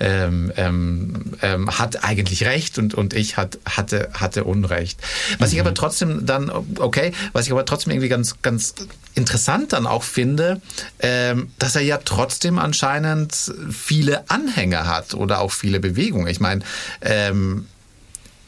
ähm, 0.00 0.52
ähm, 0.56 1.32
ähm, 1.42 1.70
hat 1.70 2.04
eigentlich 2.04 2.44
recht 2.44 2.78
und, 2.78 2.94
und 2.94 3.14
ich 3.14 3.36
hat, 3.36 3.58
hatte, 3.64 4.10
hatte 4.12 4.44
Unrecht. 4.44 5.00
Was 5.38 5.50
mhm. 5.50 5.54
ich 5.54 5.60
aber 5.60 5.74
trotzdem 5.74 6.26
dann, 6.26 6.50
okay, 6.78 7.12
was 7.32 7.46
ich 7.46 7.52
aber 7.52 7.64
trotzdem 7.64 7.92
irgendwie 7.92 8.08
ganz, 8.08 8.36
ganz 8.42 8.74
interessant 9.14 9.72
dann 9.72 9.86
auch 9.86 10.02
finde, 10.02 10.60
ähm, 10.98 11.50
dass 11.58 11.76
er 11.76 11.82
ja 11.82 11.98
trotzdem 12.04 12.58
anscheinend 12.58 13.34
viele 13.70 14.28
Anhänger 14.28 14.86
hat 14.86 15.14
oder 15.14 15.40
auch 15.40 15.52
viele 15.52 15.80
Bewegungen. 15.80 16.26
Ich 16.26 16.40
meine, 16.40 16.62
ähm, 17.00 17.66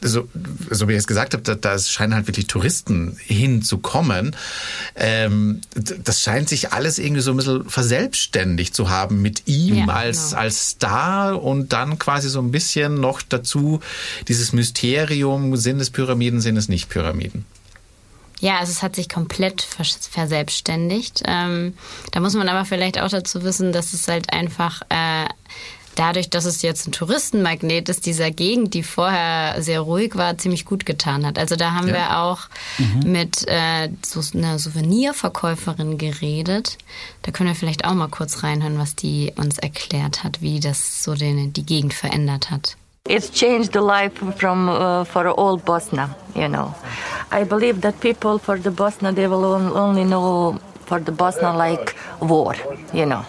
so, 0.01 0.27
so 0.69 0.87
wie 0.87 0.93
ich 0.93 0.99
es 0.99 1.07
gesagt 1.07 1.33
habe, 1.33 1.43
da, 1.43 1.55
da 1.55 1.79
scheinen 1.79 2.13
halt 2.13 2.27
wirklich 2.27 2.47
Touristen 2.47 3.17
hinzukommen. 3.19 4.35
Ähm, 4.95 5.61
das 6.03 6.21
scheint 6.21 6.49
sich 6.49 6.71
alles 6.71 6.99
irgendwie 6.99 7.21
so 7.21 7.31
ein 7.31 7.37
bisschen 7.37 7.69
verselbstständigt 7.69 8.75
zu 8.75 8.89
haben 8.89 9.21
mit 9.21 9.47
ihm 9.47 9.87
ja, 9.87 9.87
als, 9.87 10.29
genau. 10.29 10.41
als 10.41 10.69
Star 10.69 11.41
und 11.41 11.73
dann 11.73 11.97
quasi 11.97 12.29
so 12.29 12.39
ein 12.39 12.51
bisschen 12.51 12.99
noch 12.99 13.21
dazu 13.21 13.79
dieses 14.27 14.53
Mysterium, 14.53 15.57
sind 15.57 15.79
es 15.79 15.89
Pyramiden, 15.89 16.41
sind 16.41 16.57
es 16.57 16.69
nicht 16.69 16.89
Pyramiden. 16.89 17.45
Ja, 18.39 18.59
also 18.59 18.71
es 18.71 18.83
hat 18.83 18.95
sich 18.95 19.09
komplett 19.09 19.61
verselbstständigt. 19.61 21.23
Ähm, 21.25 21.73
da 22.11 22.19
muss 22.19 22.35
man 22.35 22.49
aber 22.49 22.65
vielleicht 22.65 22.99
auch 22.99 23.09
dazu 23.09 23.43
wissen, 23.43 23.71
dass 23.71 23.93
es 23.93 24.07
halt 24.07 24.31
einfach 24.31 24.81
äh, 24.89 25.25
dadurch, 25.97 26.29
dass 26.29 26.45
es 26.45 26.61
jetzt 26.61 26.87
ein 26.87 26.91
Touristenmagnet 26.91 27.89
ist, 27.89 28.05
dieser 28.05 28.31
Gegend, 28.31 28.73
die 28.73 28.83
vorher 28.83 29.61
sehr 29.61 29.81
ruhig 29.81 30.15
war, 30.15 30.37
ziemlich 30.37 30.65
gut 30.65 30.85
getan 30.85 31.25
hat. 31.25 31.39
Also 31.39 31.55
da 31.55 31.71
haben 31.71 31.87
ja. 31.87 31.93
wir 31.93 32.19
auch 32.19 32.41
mhm. 32.77 33.11
mit 33.11 33.47
äh, 33.47 33.89
so 34.05 34.21
einer 34.37 34.59
Souvenirverkäuferin 34.59 35.97
geredet. 35.97 36.77
Da 37.23 37.31
können 37.31 37.49
wir 37.49 37.55
vielleicht 37.55 37.85
auch 37.85 37.93
mal 37.93 38.09
kurz 38.09 38.43
reinhören, 38.43 38.77
was 38.77 38.95
die 38.95 39.33
uns 39.35 39.57
erklärt 39.57 40.23
hat, 40.23 40.41
wie 40.41 40.59
das 40.59 41.03
so 41.03 41.15
den, 41.15 41.53
die 41.53 41.65
Gegend 41.65 41.93
verändert 41.93 42.51
hat. 42.51 42.77
It's 43.09 43.29
changed 43.29 43.71
the 43.71 43.81
life 43.81 44.13
from 44.37 44.69
uh, 44.69 45.03
for 45.05 45.29
all 45.29 45.57
Bosnia, 45.57 46.15
you 46.35 46.47
know. 46.47 46.73
I 47.31 47.43
believe 47.43 47.81
that 47.81 47.99
people 47.99 48.37
for 48.39 48.57
the 48.57 48.71
Bosnia 48.71 49.11
they 49.11 49.27
will 49.27 49.45
only 49.45 50.03
know 50.03 50.59
for 50.85 50.99
the 50.99 51.11
Bosnia 51.11 51.53
like 51.53 51.95
war, 52.21 52.55
you 52.93 53.05
know. 53.05 53.25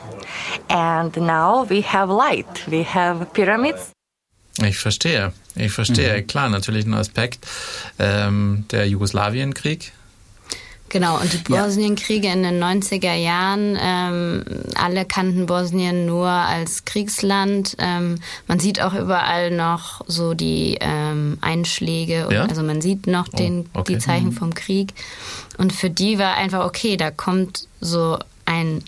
And 0.69 1.17
now 1.17 1.65
we 1.65 1.81
have 1.83 2.11
light, 2.11 2.67
we 2.69 2.83
have 2.85 3.33
pyramids. 3.33 3.93
Ich 4.61 4.79
verstehe, 4.79 5.33
ich 5.55 5.73
verstehe. 5.73 6.17
Mhm. 6.19 6.27
Klar, 6.27 6.49
natürlich 6.49 6.85
ein 6.87 6.95
Aspekt 6.95 7.47
ähm, 7.99 8.65
der 8.73 8.89
Jugoslawienkrieg, 8.89 9.93
Genau, 10.89 11.19
und 11.19 11.33
die 11.33 11.39
Bosnienkriege 11.39 12.29
in 12.29 12.43
den 12.43 12.63
90er 12.63 13.15
Jahren, 13.15 13.79
ähm, 13.81 14.45
alle 14.75 15.05
kannten 15.05 15.47
Bosnien 15.47 16.07
nur 16.07 16.29
als 16.29 16.85
Kriegsland. 16.85 17.77
Ähm, 17.79 18.19
man 18.47 18.59
sieht 18.59 18.81
auch 18.81 18.95
überall 18.95 19.51
noch 19.51 20.03
so 20.07 20.35
die 20.35 20.79
ähm, 20.81 21.39
Einschläge, 21.41 22.29
ja? 22.31 22.45
also 22.45 22.63
man 22.63 22.81
sieht 22.81 23.07
noch 23.07 23.29
den, 23.29 23.67
oh, 23.75 23.81
okay. 23.81 23.95
die 23.95 23.99
Zeichen 23.99 24.29
mhm. 24.29 24.33
vom 24.33 24.55
Krieg. 24.55 24.95
Und 25.59 25.73
für 25.73 25.91
die 25.91 26.19
war 26.19 26.35
einfach, 26.37 26.65
okay, 26.65 26.97
da 26.97 27.11
kommt 27.11 27.69
so 27.81 28.19
ein 28.47 28.83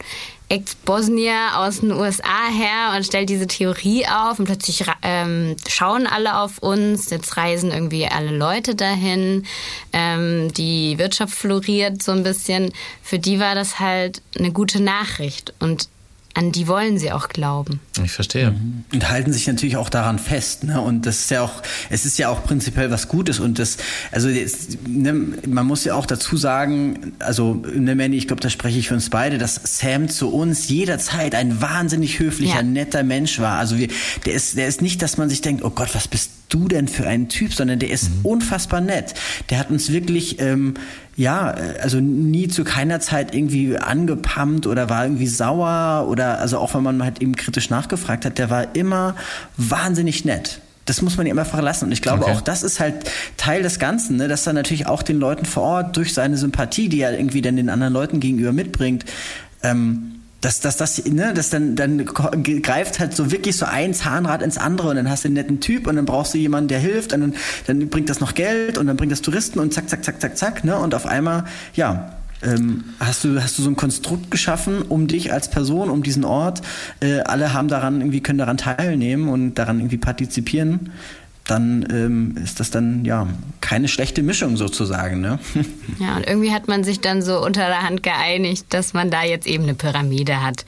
Ex-Bosnier 0.51 1.35
aus 1.55 1.81
den 1.81 1.93
USA 1.93 2.49
her 2.53 2.97
und 2.97 3.07
stellt 3.07 3.31
diese 3.31 3.47
Theorie 3.47 4.05
auf 4.07 4.39
und 4.41 4.47
plötzlich 4.47 4.85
ähm, 5.03 5.57
schauen 5.69 6.09
alle 6.09 6.39
auf 6.39 6.59
uns. 6.59 7.09
Jetzt 7.11 7.37
reisen 7.37 7.71
irgendwie 7.71 8.07
alle 8.07 8.37
Leute 8.37 8.75
dahin. 8.75 9.47
Ähm, 9.93 10.53
die 10.53 10.99
Wirtschaft 10.99 11.35
floriert 11.35 12.03
so 12.03 12.11
ein 12.11 12.25
bisschen. 12.25 12.73
Für 13.01 13.21
die 13.21 13.39
war 13.39 13.55
das 13.55 13.79
halt 13.79 14.23
eine 14.37 14.51
gute 14.51 14.83
Nachricht 14.83 15.55
und 15.61 15.89
an 16.35 16.53
die 16.53 16.69
wollen 16.69 16.99
sie 16.99 17.11
auch 17.11 17.29
glauben. 17.29 17.81
Ich 18.03 18.13
verstehe. 18.13 18.53
Mhm. 18.53 18.85
Und 18.93 19.11
halten 19.11 19.33
sich 19.33 19.47
natürlich 19.49 19.77
auch 19.77 19.89
daran 19.89 20.19
fest. 20.19 20.63
Ne? 20.65 20.81
Und 20.81 21.05
das 21.07 21.21
ist 21.21 21.31
ja 21.31 21.43
auch, 21.43 21.63
es 21.91 22.07
ist 22.07 22.19
ja 22.19 22.29
auch 22.29 22.45
prinzipiell 22.45 22.91
was 22.91 23.09
Gutes. 23.09 23.41
Und 23.41 23.59
das, 23.59 23.79
also 24.13 24.29
das, 24.29 24.69
ne, 24.87 25.13
man 25.13 25.67
muss 25.67 25.85
ja 25.85 25.95
auch 25.95 26.07
dazu 26.07 26.37
sagen, 26.37 27.15
also 27.19 27.55
ne, 27.55 27.97
Manny, 27.97 28.17
ich 28.17 28.29
glaube, 28.29 28.43
da 28.43 28.49
spreche 28.49 28.79
ich 28.79 28.89
für 28.89 28.95
uns 28.95 29.11
beide, 29.11 29.39
dass 29.39 29.61
Sam 29.65 30.09
zu 30.09 30.33
uns 30.33 30.69
jederzeit 30.69 31.35
ein 31.35 31.61
wahnsinnig 31.61 32.21
höflicher, 32.21 32.57
ja. 32.57 32.63
netter 32.63 33.03
Mensch 33.03 33.41
war. 33.41 33.59
Also 33.59 33.77
wir, 33.77 33.89
der 34.25 34.35
ist, 34.35 34.57
der 34.57 34.69
ist 34.69 34.83
nicht, 34.83 35.03
dass 35.03 35.17
man 35.17 35.29
sich 35.29 35.41
denkt, 35.41 35.65
oh 35.65 35.71
Gott, 35.71 35.95
was 35.95 36.07
bist 36.07 36.31
du 36.49 36.69
denn 36.69 36.89
für 36.89 37.07
ein 37.07 37.29
Typ, 37.29 37.55
sondern 37.55 37.79
der 37.79 37.91
ist 37.91 38.11
mhm. 38.11 38.25
unfassbar 38.25 38.81
nett. 38.81 39.15
Der 39.51 39.59
hat 39.59 39.71
uns 39.71 39.91
wirklich, 39.93 40.41
ähm, 40.41 40.75
ja, 41.17 41.55
also 41.83 42.01
nie 42.01 42.49
zu 42.49 42.65
keiner 42.65 43.01
Zeit 43.01 43.35
irgendwie 43.35 43.77
angepammt 43.77 44.67
oder 44.67 44.89
war 44.89 45.05
irgendwie 45.05 45.27
sauer 45.27 46.09
oder 46.09 46.39
also 46.39 46.59
auch 46.59 46.75
wenn 46.75 46.83
man 46.83 47.03
halt 47.03 47.21
eben 47.21 47.37
kritisch 47.37 47.71
nachgefragt 47.71 48.25
hat, 48.25 48.39
der 48.39 48.51
war 48.51 48.75
immer 48.75 49.17
wahnsinnig 49.57 50.25
nett 50.25 50.61
das 50.87 51.03
muss 51.03 51.17
man 51.17 51.27
ihm 51.27 51.39
einfach 51.39 51.63
lassen. 51.63 51.85
Und 51.85 51.93
ich 51.93 52.03
glaube, 52.03 52.25
okay. 52.25 52.33
auch 52.33 52.41
das 52.41 52.65
ist 52.65 52.81
halt 52.81 53.09
Teil 53.37 53.63
des 53.63 53.79
Ganzen, 53.79 54.17
ne? 54.17 54.27
dass 54.27 54.45
er 54.47 54.55
natürlich 54.55 54.89
auch 54.89 55.05
den 55.05 55.21
Leuten 55.21 55.45
vor 55.45 55.63
Ort 55.63 55.97
durch 55.97 56.13
seine 56.13 56.37
Sympathie, 56.37 56.89
die 56.89 57.01
er 57.01 57.17
irgendwie 57.17 57.43
dann 57.43 57.55
den 57.55 57.69
anderen 57.69 57.93
Leuten 57.93 58.19
gegenüber 58.19 58.53
mitbringt, 58.53 59.05
ähm, 59.63 60.20
dass 60.41 60.61
dass 60.61 60.77
das 60.77 61.05
ne 61.05 61.33
das 61.35 61.51
dann 61.51 61.77
dann 61.77 62.05
greift 62.05 62.99
halt 62.99 63.15
so 63.15 63.31
wirklich 63.31 63.57
so 63.57 63.67
ein 63.67 63.95
Zahnrad 63.95 64.43
ins 64.43 64.59
andere 64.59 64.89
und 64.89 64.97
dann 64.97 65.11
hast 65.11 65.25
du 65.25 65.29
einen 65.29 65.35
netten 65.35 65.61
Typ 65.61 65.87
und 65.87 65.97
dann 65.97 66.07
brauchst 66.07 66.35
du 66.35 66.39
jemanden 66.39 66.69
der 66.69 66.79
hilft 66.79 67.13
und 67.13 67.21
dann, 67.21 67.35
dann 67.67 67.89
bringt 67.89 68.09
das 68.09 68.21
noch 68.21 68.35
Geld 68.35 68.79
und 68.79 68.87
dann 68.87 68.97
bringt 68.97 69.13
das 69.13 69.23
Touristen 69.23 69.59
und 69.59 69.75
zack 69.75 69.89
zack 69.89 70.05
zack 70.05 70.21
zack 70.21 70.37
zack 70.37 70.65
ne 70.65 70.77
und 70.79 70.95
auf 70.95 71.07
einmal 71.07 71.45
ja 71.75 72.17
ähm, 72.43 72.85
hast 72.99 73.25
du 73.25 73.43
hast 73.43 73.59
du 73.59 73.63
so 73.63 73.69
ein 73.69 73.77
Konstrukt 73.77 74.31
geschaffen 74.31 74.83
um 74.83 75.07
dich 75.07 75.33
als 75.33 75.51
Person 75.51 75.91
um 75.91 76.03
diesen 76.03 76.25
Ort 76.25 76.63
äh, 77.01 77.21
alle 77.21 77.53
haben 77.53 77.69
daran 77.69 78.01
irgendwie 78.01 78.23
können 78.23 78.39
daran 78.39 78.57
teilnehmen 78.57 79.29
und 79.29 79.55
daran 79.55 79.79
irgendwie 79.79 79.99
partizipieren 79.99 80.91
dann 81.51 81.87
ähm, 81.91 82.37
ist 82.43 82.61
das 82.61 82.71
dann 82.71 83.05
ja 83.05 83.27
keine 83.61 83.89
schlechte 83.89 84.23
Mischung 84.23 84.57
sozusagen. 84.57 85.21
Ne? 85.21 85.39
Ja, 85.99 86.17
und 86.17 86.27
irgendwie 86.27 86.53
hat 86.53 86.69
man 86.69 86.85
sich 86.85 87.01
dann 87.01 87.23
so 87.23 87.45
unter 87.45 87.67
der 87.67 87.83
Hand 87.83 88.03
geeinigt, 88.03 88.67
dass 88.71 88.93
man 88.93 89.11
da 89.11 89.25
jetzt 89.25 89.47
eben 89.47 89.65
eine 89.65 89.75
Pyramide 89.75 90.43
hat. 90.43 90.65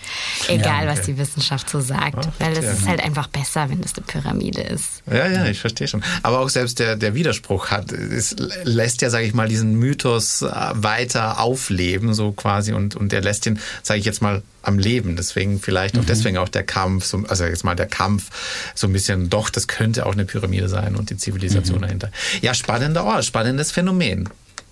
Egal, 0.49 0.85
ja, 0.85 0.91
okay. 0.91 0.99
was 0.99 1.07
die 1.07 1.19
Wissenschaft 1.19 1.71
so 1.71 1.81
sagt. 1.81 2.19
Ach, 2.19 2.33
weil 2.41 2.53
es 2.53 2.81
ist 2.81 2.89
halt 2.89 3.03
einfach 3.03 3.29
besser, 3.29 3.71
wenn 3.71 3.81
das 3.81 3.95
eine 3.97 4.05
Pyramide 4.07 4.63
ist. 4.63 5.03
Ja, 5.11 5.29
ja, 5.29 5.47
ich 5.47 5.61
verstehe 5.61 5.87
schon. 5.87 6.03
Aber 6.23 6.41
auch 6.41 6.49
selbst 6.49 6.79
der, 6.79 6.97
der 6.97 7.15
Widerspruch 7.15 7.71
hat, 7.71 7.93
es 7.93 8.35
lässt 8.65 9.03
ja, 9.03 9.11
sage 9.11 9.25
ich 9.25 9.35
mal, 9.35 9.49
diesen 9.49 9.77
Mythos 9.77 10.43
äh, 10.43 10.51
weiter 10.75 11.41
aufleben, 11.41 12.15
so 12.15 12.33
quasi, 12.33 12.73
und, 12.73 12.97
und 12.97 13.13
der 13.13 13.21
lässt 13.23 13.47
ihn, 13.47 13.59
sage 13.83 14.01
ich 14.01 14.07
jetzt 14.07 14.23
mal, 14.23 14.43
am 14.63 14.79
Leben. 14.79 15.17
Deswegen 15.17 15.61
vielleicht 15.61 15.97
auch 15.99 16.03
mhm. 16.03 16.07
deswegen 16.07 16.39
auch 16.39 16.49
der 16.49 16.63
Kampf, 16.63 17.05
so, 17.05 17.25
also 17.29 17.45
jetzt 17.45 17.65
mal 17.65 17.75
der 17.75 17.87
Kampf 17.87 18.31
so 18.75 18.87
ein 18.87 18.93
bisschen, 18.93 19.29
doch, 19.29 19.51
das 19.51 19.69
könnte 19.69 20.07
auch 20.07 20.13
eine 20.13 20.25
Pyramide 20.25 20.69
sein 20.69 20.97
und 20.97 21.11
die 21.11 21.17
Zivilisation 21.17 21.79
mhm. 21.79 21.83
dahinter. 21.83 22.11
Ja, 22.41 22.55
spannender 22.55 23.05
Ort, 23.05 23.25
spannendes 23.25 23.73
Phänomen. 23.73 24.29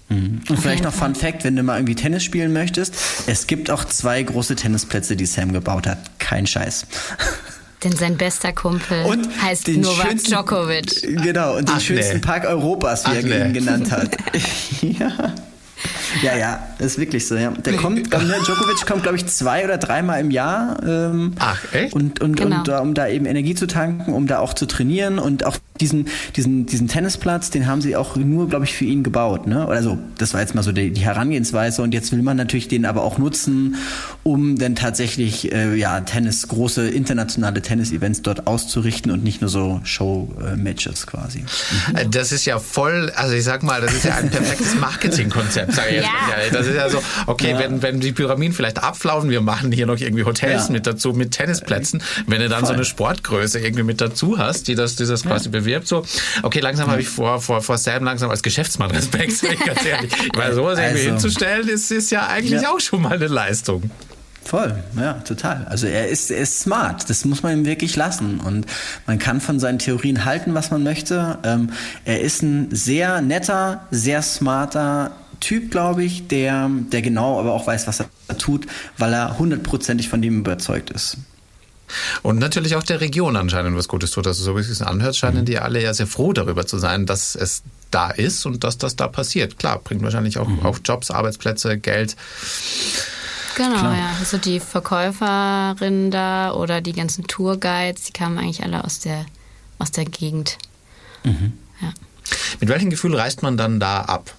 Mhm. 0.08 0.42
Und 0.48 0.58
vielleicht 0.58 0.84
noch 0.84 0.92
Fun 0.92 1.14
Fact, 1.14 1.44
wenn 1.44 1.56
du 1.56 1.62
mal 1.62 1.76
irgendwie 1.76 1.94
Tennis 1.94 2.24
spielen 2.24 2.52
möchtest, 2.52 2.94
es 3.26 3.46
gibt 3.46 3.70
auch 3.70 3.84
zwei 3.84 4.22
große 4.22 4.56
Tennisplätze, 4.56 5.16
die 5.16 5.26
Sam 5.26 5.52
gebaut 5.52 5.86
hat. 5.86 5.98
Kein 6.18 6.46
Scheiß. 6.46 6.86
Denn 7.84 7.92
sein 7.96 8.18
bester 8.18 8.52
Kumpel 8.52 9.04
und 9.04 9.42
heißt 9.42 9.68
Novak 9.68 10.22
Djokovic. 10.22 11.22
Genau, 11.22 11.56
und 11.56 11.68
den 11.68 11.76
Ach, 11.76 11.80
schönsten 11.80 12.16
nee. 12.16 12.20
Park 12.20 12.44
Europas, 12.44 13.06
wie 13.06 13.10
Ach, 13.10 13.14
er 13.14 13.46
ihn 13.46 13.54
genannt 13.54 13.90
hat. 13.90 14.10
ja. 14.82 15.34
Ja, 16.22 16.36
ja, 16.36 16.69
ist 16.80 16.98
wirklich 16.98 17.26
so. 17.26 17.36
Ja. 17.36 17.50
Der 17.50 17.76
kommt, 17.76 18.12
Djokovic 18.12 18.86
kommt, 18.86 19.02
glaube 19.02 19.16
ich, 19.16 19.26
zwei 19.26 19.64
oder 19.64 19.78
dreimal 19.78 20.20
im 20.20 20.30
Jahr. 20.30 20.82
Ähm, 20.86 21.32
Ach, 21.38 21.60
echt? 21.72 21.94
Und, 21.94 22.20
und, 22.20 22.36
genau. 22.36 22.60
und 22.60 22.68
um 22.68 22.94
da 22.94 23.08
eben 23.08 23.26
Energie 23.26 23.54
zu 23.54 23.66
tanken, 23.66 24.12
um 24.12 24.26
da 24.26 24.38
auch 24.38 24.54
zu 24.54 24.66
trainieren 24.66 25.18
und 25.18 25.44
auch 25.44 25.56
diesen, 25.80 26.08
diesen, 26.36 26.66
diesen 26.66 26.88
Tennisplatz, 26.88 27.50
den 27.50 27.66
haben 27.66 27.80
sie 27.80 27.96
auch 27.96 28.16
nur, 28.16 28.48
glaube 28.48 28.64
ich, 28.64 28.74
für 28.74 28.84
ihn 28.84 29.02
gebaut. 29.02 29.46
Ne? 29.46 29.66
Oder 29.66 29.82
so, 29.82 29.98
das 30.18 30.34
war 30.34 30.40
jetzt 30.40 30.54
mal 30.54 30.62
so 30.62 30.72
die, 30.72 30.90
die 30.90 31.00
Herangehensweise 31.00 31.82
und 31.82 31.94
jetzt 31.94 32.12
will 32.12 32.22
man 32.22 32.36
natürlich 32.36 32.68
den 32.68 32.84
aber 32.84 33.02
auch 33.02 33.18
nutzen, 33.18 33.76
um 34.22 34.58
dann 34.58 34.76
tatsächlich 34.76 35.52
äh, 35.52 35.74
ja, 35.74 36.00
Tennis, 36.00 36.48
große 36.48 36.88
internationale 36.88 37.62
Tennis-Events 37.62 38.22
dort 38.22 38.46
auszurichten 38.46 39.10
und 39.10 39.24
nicht 39.24 39.40
nur 39.40 39.50
so 39.50 39.80
Show-Matches 39.84 41.06
quasi. 41.06 41.40
Mhm. 41.40 42.10
Das 42.10 42.32
ist 42.32 42.44
ja 42.44 42.58
voll, 42.58 43.10
also 43.16 43.34
ich 43.34 43.44
sag 43.44 43.62
mal, 43.62 43.80
das 43.80 43.94
ist 43.94 44.04
ja 44.04 44.16
ein 44.16 44.30
perfektes 44.30 44.74
Marketingkonzept, 44.74 45.72
sage 45.72 45.88
ich 45.90 45.96
ja. 45.96 46.02
jetzt 46.02 46.52
mal. 46.52 46.58
Das 46.58 46.66
ist 46.70 46.76
ja 46.76 46.88
so, 46.88 47.02
okay, 47.26 47.52
ja. 47.52 47.58
wenn, 47.58 47.82
wenn 47.82 48.00
die 48.00 48.12
Pyramiden 48.12 48.54
vielleicht 48.54 48.82
abflaufen, 48.82 49.30
wir 49.30 49.40
machen 49.40 49.72
hier 49.72 49.86
noch 49.86 49.98
irgendwie 49.98 50.24
Hotels 50.24 50.68
ja. 50.68 50.72
mit 50.72 50.86
dazu, 50.86 51.12
mit 51.12 51.32
Tennisplätzen, 51.32 52.02
wenn 52.26 52.40
du 52.40 52.48
dann 52.48 52.60
voll. 52.60 52.68
so 52.68 52.74
eine 52.74 52.84
Sportgröße 52.84 53.60
irgendwie 53.60 53.82
mit 53.82 54.00
dazu 54.00 54.38
hast, 54.38 54.68
die 54.68 54.74
das, 54.74 54.96
die 54.96 55.06
das 55.06 55.22
quasi 55.22 55.48
bewirbt. 55.48 55.86
So, 55.86 56.04
okay, 56.42 56.60
langsam 56.60 56.90
habe 56.90 57.00
ich 57.00 57.08
vor, 57.08 57.40
vor, 57.40 57.62
vor 57.62 57.78
Sam 57.78 58.04
langsam 58.04 58.30
als 58.30 58.42
Geschäftsmann 58.42 58.90
Respekt, 58.90 59.42
ganz 59.64 59.84
ehrlich. 59.84 60.12
Weil 60.34 60.54
sowas 60.54 60.78
also, 60.78 60.82
irgendwie 60.82 61.06
hinzustellen, 61.06 61.68
ist, 61.68 61.90
ist 61.90 62.10
ja 62.10 62.28
eigentlich 62.28 62.66
auch 62.66 62.80
schon 62.80 63.02
mal 63.02 63.14
eine 63.14 63.26
Leistung. 63.26 63.90
Voll, 64.42 64.82
ja, 64.98 65.12
total. 65.14 65.66
Also 65.68 65.86
er 65.86 66.08
ist, 66.08 66.30
er 66.30 66.38
ist 66.38 66.60
smart, 66.60 67.08
das 67.08 67.24
muss 67.24 67.42
man 67.42 67.58
ihm 67.58 67.64
wirklich 67.66 67.94
lassen. 67.94 68.40
Und 68.40 68.66
man 69.06 69.18
kann 69.18 69.40
von 69.40 69.60
seinen 69.60 69.78
Theorien 69.78 70.24
halten, 70.24 70.54
was 70.54 70.70
man 70.70 70.82
möchte. 70.82 71.38
Ähm, 71.44 71.70
er 72.04 72.20
ist 72.20 72.42
ein 72.42 72.68
sehr 72.74 73.20
netter, 73.20 73.86
sehr 73.90 74.22
smarter 74.22 75.12
Typ, 75.40 75.70
glaube 75.70 76.04
ich, 76.04 76.28
der, 76.28 76.70
der 76.70 77.02
genau 77.02 77.40
aber 77.40 77.52
auch 77.52 77.66
weiß, 77.66 77.86
was 77.86 78.00
er 78.00 78.38
tut, 78.38 78.66
weil 78.98 79.12
er 79.12 79.38
hundertprozentig 79.38 80.08
von 80.08 80.22
dem 80.22 80.40
überzeugt 80.40 80.90
ist. 80.90 81.16
Und 82.22 82.38
natürlich 82.38 82.76
auch 82.76 82.82
der 82.82 83.00
Region 83.00 83.36
anscheinend 83.36 83.76
was 83.76 83.88
Gutes 83.88 84.10
tut. 84.12 84.26
Also 84.26 84.42
so 84.42 84.56
wie 84.56 84.60
es 84.60 84.68
sich 84.68 84.86
anhört, 84.86 85.16
scheinen 85.16 85.40
mhm. 85.40 85.44
die 85.46 85.58
alle 85.58 85.82
ja 85.82 85.94
sehr 85.94 86.06
froh 86.06 86.32
darüber 86.32 86.66
zu 86.66 86.78
sein, 86.78 87.06
dass 87.06 87.34
es 87.34 87.62
da 87.90 88.10
ist 88.10 88.46
und 88.46 88.64
dass 88.64 88.78
das 88.78 88.96
da 88.96 89.08
passiert. 89.08 89.58
Klar, 89.58 89.80
bringt 89.82 90.02
wahrscheinlich 90.02 90.38
auch, 90.38 90.48
mhm. 90.48 90.64
auch 90.64 90.78
Jobs, 90.84 91.10
Arbeitsplätze, 91.10 91.78
Geld. 91.78 92.16
Genau, 93.56 93.78
Klar. 93.78 93.96
ja. 93.96 94.10
Also 94.18 94.38
die 94.38 94.60
Verkäuferinnen 94.60 96.10
da 96.10 96.52
oder 96.52 96.80
die 96.80 96.92
ganzen 96.92 97.26
Tourguides, 97.26 98.04
die 98.04 98.12
kamen 98.12 98.38
eigentlich 98.38 98.62
alle 98.62 98.84
aus 98.84 99.00
der, 99.00 99.26
aus 99.78 99.90
der 99.90 100.04
Gegend. 100.04 100.58
Mhm. 101.24 101.52
Ja. 101.80 101.92
Mit 102.60 102.68
welchem 102.68 102.90
Gefühl 102.90 103.16
reist 103.16 103.42
man 103.42 103.56
dann 103.56 103.80
da 103.80 104.02
ab? 104.02 104.34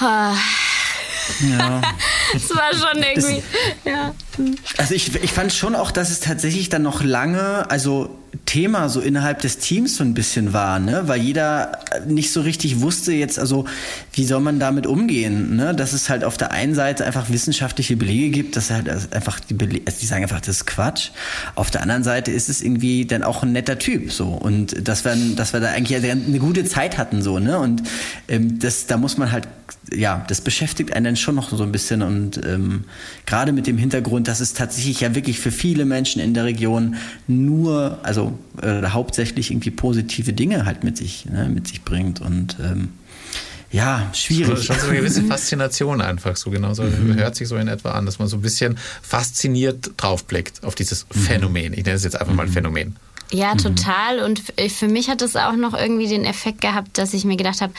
Ja. 0.00 1.80
Es 2.34 2.48
war 2.50 2.72
schon 2.72 3.02
irgendwie, 3.02 3.42
das, 3.84 3.92
ja. 3.92 4.14
Also 4.76 4.94
ich, 4.94 5.14
ich 5.16 5.32
fand 5.32 5.52
schon 5.52 5.74
auch, 5.74 5.90
dass 5.90 6.10
es 6.10 6.20
tatsächlich 6.20 6.68
dann 6.68 6.82
noch 6.82 7.02
lange, 7.02 7.68
also 7.70 8.20
Thema 8.46 8.88
so 8.88 9.00
innerhalb 9.00 9.40
des 9.40 9.58
Teams 9.58 9.96
so 9.96 10.04
ein 10.04 10.14
bisschen 10.14 10.52
war, 10.52 10.78
ne? 10.78 11.02
weil 11.06 11.20
jeder 11.20 11.78
nicht 12.06 12.32
so 12.32 12.40
richtig 12.40 12.80
wusste 12.80 13.12
jetzt, 13.12 13.38
also 13.38 13.64
wie 14.12 14.24
soll 14.24 14.40
man 14.40 14.60
damit 14.60 14.86
umgehen, 14.86 15.56
ne? 15.56 15.74
dass 15.74 15.92
es 15.92 16.08
halt 16.08 16.22
auf 16.22 16.36
der 16.36 16.52
einen 16.52 16.74
Seite 16.74 17.04
einfach 17.04 17.30
wissenschaftliche 17.30 17.96
Belege 17.96 18.30
gibt, 18.30 18.56
dass 18.56 18.70
halt 18.70 18.88
einfach 19.12 19.40
die 19.40 19.54
Belege, 19.54 19.82
also 19.86 19.98
die 20.00 20.06
sagen 20.06 20.22
einfach, 20.22 20.40
das 20.40 20.56
ist 20.56 20.66
Quatsch. 20.66 21.10
Auf 21.56 21.70
der 21.70 21.82
anderen 21.82 22.04
Seite 22.04 22.30
ist 22.30 22.48
es 22.48 22.62
irgendwie 22.62 23.04
dann 23.04 23.24
auch 23.24 23.42
ein 23.42 23.52
netter 23.52 23.78
Typ 23.78 24.12
so 24.12 24.28
und 24.28 24.86
dass 24.86 25.04
wir, 25.04 25.16
dass 25.34 25.52
wir 25.52 25.60
da 25.60 25.68
eigentlich 25.68 25.98
eine 25.98 26.38
gute 26.38 26.64
Zeit 26.64 26.98
hatten 26.98 27.22
so 27.22 27.40
ne 27.40 27.58
und 27.58 27.82
ähm, 28.30 28.58
das, 28.58 28.86
da 28.86 28.96
muss 28.96 29.18
man 29.18 29.30
halt 29.32 29.46
ja, 29.92 30.24
das 30.28 30.40
beschäftigt 30.40 30.92
einen 30.92 31.04
dann 31.04 31.16
schon 31.16 31.34
noch 31.34 31.50
so 31.50 31.62
ein 31.62 31.72
bisschen 31.72 32.02
und 32.02 32.40
ähm, 32.44 32.84
gerade 33.26 33.52
mit 33.52 33.66
dem 33.66 33.76
Hintergrund, 33.76 34.28
dass 34.28 34.40
es 34.40 34.54
tatsächlich 34.54 35.00
ja 35.00 35.14
wirklich 35.14 35.40
für 35.40 35.50
viele 35.50 35.84
Menschen 35.84 36.20
in 36.20 36.32
der 36.34 36.44
Region 36.44 36.96
nur, 37.26 37.98
also 38.02 38.38
äh, 38.62 38.82
hauptsächlich 38.86 39.50
irgendwie 39.50 39.70
positive 39.70 40.32
Dinge 40.32 40.64
halt 40.64 40.84
mit 40.84 40.96
sich, 40.96 41.26
ne, 41.26 41.48
mit 41.48 41.66
sich 41.66 41.82
bringt 41.82 42.20
und 42.20 42.56
ähm, 42.62 42.90
ja, 43.72 44.10
schwierig. 44.12 44.64
Schon, 44.64 44.76
schon 44.76 44.78
so 44.80 44.86
eine 44.88 44.98
gewisse 44.98 45.22
Faszination 45.22 46.00
einfach, 46.00 46.36
so 46.36 46.50
genauso 46.50 46.82
mhm. 46.82 47.14
hört 47.14 47.36
sich 47.36 47.48
so 47.48 47.56
in 47.56 47.68
etwa 47.68 47.92
an, 47.92 48.04
dass 48.04 48.18
man 48.18 48.28
so 48.28 48.36
ein 48.36 48.42
bisschen 48.42 48.78
fasziniert 49.02 49.92
draufblickt 49.96 50.64
auf 50.64 50.74
dieses 50.74 51.06
mhm. 51.14 51.20
Phänomen. 51.20 51.72
Ich 51.72 51.84
nenne 51.84 51.96
es 51.96 52.04
jetzt 52.04 52.20
einfach 52.20 52.34
mal 52.34 52.46
mhm. 52.46 52.52
Phänomen. 52.52 52.96
Ja, 53.32 53.54
total. 53.54 54.20
Und 54.20 54.42
für 54.70 54.88
mich 54.88 55.08
hat 55.08 55.22
es 55.22 55.36
auch 55.36 55.54
noch 55.54 55.72
irgendwie 55.72 56.08
den 56.08 56.24
Effekt 56.24 56.60
gehabt, 56.60 56.98
dass 56.98 57.14
ich 57.14 57.24
mir 57.24 57.36
gedacht 57.36 57.60
habe, 57.60 57.72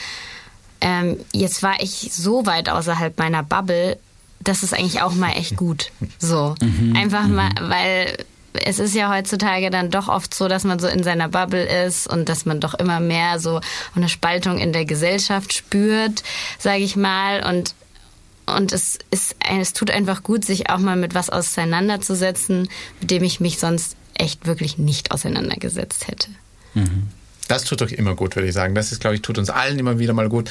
ähm, 0.82 1.16
jetzt 1.32 1.62
war 1.62 1.80
ich 1.80 2.10
so 2.12 2.44
weit 2.44 2.68
außerhalb 2.68 3.16
meiner 3.18 3.44
Bubble, 3.44 3.98
das 4.40 4.64
ist 4.64 4.74
eigentlich 4.74 5.00
auch 5.00 5.14
mal 5.14 5.30
echt 5.30 5.56
gut. 5.56 5.92
So. 6.18 6.56
Mhm. 6.60 6.96
Einfach 6.96 7.28
mal, 7.28 7.50
mhm. 7.50 7.70
weil 7.70 8.18
es 8.52 8.80
ist 8.80 8.94
ja 8.94 9.10
heutzutage 9.10 9.70
dann 9.70 9.90
doch 9.90 10.08
oft 10.08 10.34
so, 10.34 10.48
dass 10.48 10.64
man 10.64 10.80
so 10.80 10.88
in 10.88 11.04
seiner 11.04 11.28
Bubble 11.28 11.64
ist 11.86 12.06
und 12.08 12.28
dass 12.28 12.44
man 12.44 12.60
doch 12.60 12.74
immer 12.74 12.98
mehr 12.98 13.38
so 13.38 13.60
eine 13.94 14.08
Spaltung 14.08 14.58
in 14.58 14.72
der 14.72 14.84
Gesellschaft 14.84 15.54
spürt, 15.54 16.24
sage 16.58 16.82
ich 16.82 16.96
mal. 16.96 17.46
Und 17.48 17.74
und 18.44 18.72
es 18.72 18.98
ist, 19.12 19.36
es 19.48 19.72
tut 19.72 19.92
einfach 19.92 20.24
gut, 20.24 20.44
sich 20.44 20.68
auch 20.68 20.78
mal 20.78 20.96
mit 20.96 21.14
was 21.14 21.30
auseinanderzusetzen, 21.30 22.68
mit 23.00 23.10
dem 23.12 23.22
ich 23.22 23.38
mich 23.38 23.60
sonst 23.60 23.96
echt 24.14 24.46
wirklich 24.46 24.78
nicht 24.78 25.12
auseinandergesetzt 25.12 26.08
hätte. 26.08 26.28
Mhm. 26.74 27.08
Das 27.52 27.64
tut 27.64 27.82
doch 27.82 27.90
immer 27.90 28.14
gut, 28.14 28.34
würde 28.34 28.48
ich 28.48 28.54
sagen. 28.54 28.74
Das 28.74 28.92
ist, 28.92 29.00
glaube 29.02 29.14
ich, 29.14 29.20
tut 29.20 29.36
uns 29.36 29.50
allen 29.50 29.78
immer 29.78 29.98
wieder 29.98 30.14
mal 30.14 30.30
gut. 30.30 30.48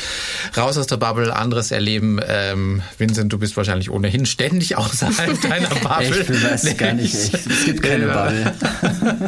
Raus 0.55 0.77
aus 0.77 0.85
der 0.85 0.97
Bubble, 0.97 1.35
anderes 1.35 1.71
erleben. 1.71 2.19
Ähm, 2.27 2.83
Vincent, 2.99 3.33
du 3.33 3.39
bist 3.39 3.57
wahrscheinlich 3.57 3.89
ohnehin 3.89 4.27
ständig 4.27 4.77
außerhalb 4.77 5.41
deiner 5.49 5.69
Bubble. 5.69 6.21
ich 6.21 6.43
weiß 6.43 6.61
nee, 6.61 6.73
gar 6.75 6.93
nicht. 6.93 7.15
Ich, 7.15 7.33
es 7.33 7.65
gibt 7.65 7.81
keine 7.81 8.05
Bubble. 8.13 8.53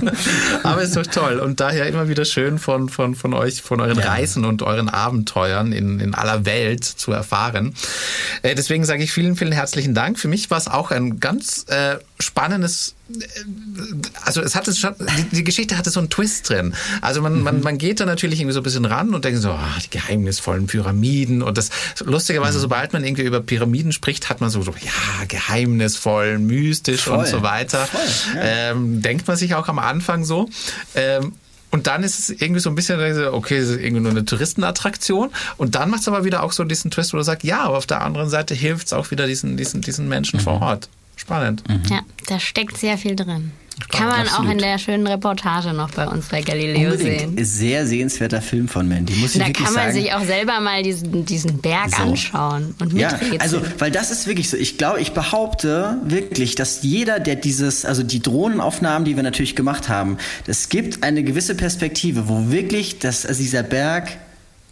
Aber 0.62 0.83
es 0.83 0.89
ist 0.89 0.97
doch 0.97 1.07
toll. 1.07 1.39
Und 1.39 1.62
daher 1.62 1.88
immer 1.88 2.07
wieder 2.07 2.25
schön 2.25 2.59
von, 2.59 2.89
von, 2.89 3.15
von 3.15 3.33
euch, 3.33 3.63
von 3.63 3.81
euren 3.81 3.97
ja. 3.97 4.05
Reisen 4.05 4.45
und 4.45 4.62
euren 4.62 4.89
Abenteuern 4.89 5.71
in, 5.71 5.99
in 5.99 6.13
aller 6.13 6.45
Welt 6.45 6.83
zu 6.83 7.12
erfahren. 7.12 7.73
Äh, 8.43 8.53
deswegen 8.53 8.86
sage 8.86 9.01
ich 9.01 9.12
vielen, 9.12 9.36
vielen 9.36 9.51
herzlichen 9.51 9.95
Dank. 9.95 10.19
Für 10.19 10.27
mich 10.27 10.51
war 10.51 10.59
es 10.59 10.67
auch 10.67 10.91
ein 10.91 11.19
ganz 11.19 11.65
äh, 11.69 11.95
spannendes 12.19 12.93
also 14.23 14.41
es 14.41 14.55
hatte 14.55 14.73
schon, 14.73 14.95
die, 15.17 15.35
die, 15.35 15.43
Geschichte 15.43 15.77
hatte 15.77 15.89
so 15.89 15.99
einen 15.99 16.09
Twist 16.09 16.49
drin. 16.49 16.73
Also 17.01 17.21
man, 17.21 17.37
mhm. 17.37 17.43
man, 17.43 17.61
man 17.61 17.77
geht 17.77 17.99
da 17.99 18.05
natürlich 18.05 18.39
irgendwie 18.39 18.53
so 18.53 18.61
ein 18.61 18.63
bisschen 18.63 18.85
ran 18.85 19.13
und 19.13 19.25
denkt 19.25 19.41
so, 19.41 19.51
oh, 19.51 19.79
die 19.83 19.89
geheimnisvollen 19.89 20.67
Pyramiden 20.67 21.41
und 21.41 21.57
das 21.57 21.69
lustigerweise, 22.03 22.57
mhm. 22.57 22.61
sobald 22.61 22.93
man 22.93 23.03
irgendwie 23.03 23.23
über 23.23 23.41
Pyramiden 23.41 23.91
spricht, 23.91 24.29
hat 24.29 24.39
man 24.39 24.49
so, 24.49 24.61
so 24.61 24.71
ja, 24.71 25.25
geheimnisvoll, 25.27 26.39
mystisch 26.39 27.01
Voll. 27.01 27.19
und 27.19 27.27
so 27.27 27.43
weiter. 27.43 27.85
Voll, 27.87 28.01
ja. 28.35 28.71
ähm, 28.71 29.01
denkt 29.01 29.27
man 29.27 29.35
sich 29.35 29.53
auch 29.55 29.67
am 29.67 29.79
Anfang 29.79 30.23
so. 30.23 30.49
Ähm, 30.95 31.33
und 31.71 31.87
dann 31.87 32.03
ist 32.03 32.19
es 32.19 32.29
irgendwie 32.29 32.61
so 32.61 32.69
ein 32.69 32.75
bisschen, 32.75 32.99
okay, 33.33 33.57
es 33.57 33.69
ist 33.69 33.79
irgendwie 33.79 34.01
nur 34.01 34.11
eine 34.11 34.23
Touristenattraktion. 34.23 35.31
Und 35.57 35.75
dann 35.75 35.89
macht 35.89 36.01
es 36.01 36.07
aber 36.07 36.23
wieder 36.23 36.43
auch 36.43 36.51
so 36.51 36.63
diesen 36.63 36.91
Twist, 36.91 37.13
wo 37.13 37.17
du 37.17 37.23
sagst, 37.23 37.43
ja, 37.43 37.63
aber 37.63 37.77
auf 37.77 37.87
der 37.87 38.01
anderen 38.01 38.29
Seite 38.29 38.53
hilft 38.53 38.87
es 38.87 38.93
auch 38.93 39.09
wieder 39.09 39.25
diesen, 39.25 39.57
diesen, 39.57 39.81
diesen 39.81 40.07
Menschen 40.07 40.39
mhm. 40.39 40.43
vor 40.43 40.61
Ort. 40.61 40.87
Spannend. 41.23 41.63
Mhm. 41.69 41.81
Ja, 41.89 42.01
da 42.27 42.39
steckt 42.39 42.77
sehr 42.77 42.97
viel 42.97 43.15
drin. 43.15 43.51
Kann 43.89 44.07
man 44.07 44.21
Absolut. 44.27 44.47
auch 44.47 44.51
in 44.51 44.57
der 44.59 44.77
schönen 44.77 45.07
Reportage 45.07 45.73
noch 45.73 45.89
bei 45.91 46.07
uns 46.07 46.27
bei 46.27 46.41
Galileo 46.41 46.91
Unbedingt. 46.91 47.38
sehen. 47.38 47.45
Sehr 47.45 47.88
sehenswerter 47.88 48.41
Film 48.41 48.67
von 48.67 48.88
Mandy. 48.88 49.13
Muss 49.15 49.33
ich 49.33 49.41
da 49.41 49.47
wirklich 49.47 49.65
kann 49.65 49.73
man 49.73 49.86
sagen. 49.86 49.95
sich 49.95 50.13
auch 50.13 50.23
selber 50.23 50.59
mal 50.59 50.83
diesen, 50.83 51.25
diesen 51.25 51.59
Berg 51.59 51.89
so. 51.95 52.03
anschauen 52.03 52.75
und 52.79 52.93
miträtseln. 52.93 53.33
Ja, 53.33 53.39
also, 53.39 53.62
weil 53.79 53.89
das 53.89 54.12
ist 54.12 54.27
wirklich 54.27 54.49
so. 54.49 54.57
Ich 54.57 54.77
glaube, 54.77 54.99
ich 54.99 55.13
behaupte 55.13 55.97
wirklich, 56.03 56.53
dass 56.55 56.83
jeder, 56.83 57.19
der 57.19 57.36
dieses, 57.36 57.83
also 57.86 58.03
die 58.03 58.21
Drohnenaufnahmen, 58.21 59.05
die 59.05 59.15
wir 59.15 59.23
natürlich 59.23 59.55
gemacht 59.55 59.89
haben, 59.89 60.17
es 60.45 60.69
gibt 60.69 61.03
eine 61.03 61.23
gewisse 61.23 61.55
Perspektive, 61.55 62.27
wo 62.27 62.51
wirklich 62.51 62.99
das, 62.99 63.25
also 63.25 63.41
dieser 63.41 63.63
Berg 63.63 64.09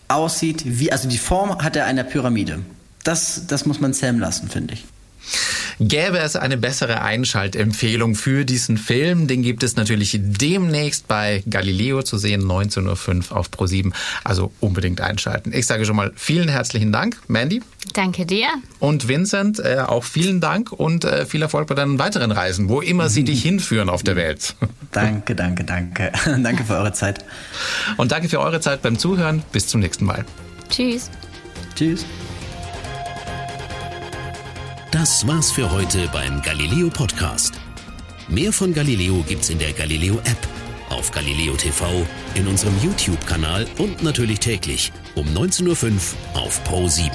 aussieht, 0.09 0.63
wie, 0.65 0.91
also 0.91 1.07
die 1.09 1.17
Form 1.17 1.57
hat 1.57 1.75
er 1.75 1.85
einer 1.85 2.03
Pyramide. 2.03 2.59
Das, 3.03 3.47
das 3.47 3.65
muss 3.65 3.79
man 3.79 3.93
Sam 3.93 4.19
lassen, 4.19 4.47
finde 4.47 4.75
ich. 4.75 4.85
Gäbe 5.79 6.19
es 6.19 6.36
eine 6.36 6.57
bessere 6.57 7.01
Einschaltempfehlung 7.01 8.15
für 8.15 8.45
diesen 8.45 8.77
Film, 8.77 9.27
den 9.27 9.41
gibt 9.41 9.63
es 9.63 9.75
natürlich 9.75 10.19
demnächst 10.21 11.07
bei 11.07 11.43
Galileo 11.49 12.03
zu 12.03 12.17
sehen, 12.17 12.43
19.05 12.43 13.31
Uhr 13.31 13.38
auf 13.38 13.49
Pro7. 13.49 13.91
Also 14.23 14.51
unbedingt 14.60 15.01
einschalten. 15.01 15.51
Ich 15.53 15.65
sage 15.65 15.86
schon 15.86 15.95
mal 15.95 16.12
vielen 16.15 16.49
herzlichen 16.49 16.91
Dank, 16.91 17.17
Mandy. 17.27 17.62
Danke 17.93 18.25
dir. 18.25 18.47
Und 18.79 19.07
Vincent, 19.07 19.60
äh, 19.60 19.79
auch 19.79 20.03
vielen 20.03 20.39
Dank 20.39 20.71
und 20.71 21.03
äh, 21.03 21.25
viel 21.25 21.41
Erfolg 21.41 21.67
bei 21.67 21.75
deinen 21.75 21.97
weiteren 21.99 22.31
Reisen, 22.31 22.69
wo 22.69 22.81
immer 22.81 23.10
sie 23.10 23.23
dich 23.23 23.41
hinführen 23.41 23.89
auf 23.89 24.03
der 24.03 24.15
Welt. 24.15 24.55
Danke, 24.91 25.36
danke, 25.36 25.63
danke. 25.63 26.12
danke 26.43 26.63
für 26.63 26.75
eure 26.75 26.93
Zeit. 26.93 27.25
Und 27.97 28.12
danke 28.12 28.29
für 28.29 28.39
eure 28.39 28.60
Zeit 28.62 28.81
beim 28.81 28.97
Zuhören. 28.97 29.43
Bis 29.51 29.67
zum 29.67 29.81
nächsten 29.81 30.05
Mal. 30.05 30.25
Tschüss. 30.69 31.10
Tschüss. 31.75 32.05
Das 34.91 35.25
war's 35.25 35.49
für 35.49 35.71
heute 35.71 36.10
beim 36.12 36.41
Galileo 36.41 36.89
Podcast. 36.89 37.54
Mehr 38.27 38.51
von 38.51 38.73
Galileo 38.73 39.23
gibt's 39.25 39.49
in 39.49 39.58
der 39.58 39.71
Galileo 39.71 40.15
App, 40.25 40.47
auf 40.89 41.12
Galileo 41.12 41.56
TV, 41.56 42.06
in 42.36 42.45
unserem 42.45 42.77
YouTube-Kanal 42.84 43.67
und 43.77 44.04
natürlich 44.04 44.39
täglich 44.39 44.91
um 45.15 45.25
19.05 45.27 45.93
Uhr 46.36 46.41
auf 46.41 46.62
Pro 46.65 46.89
7. 46.89 47.12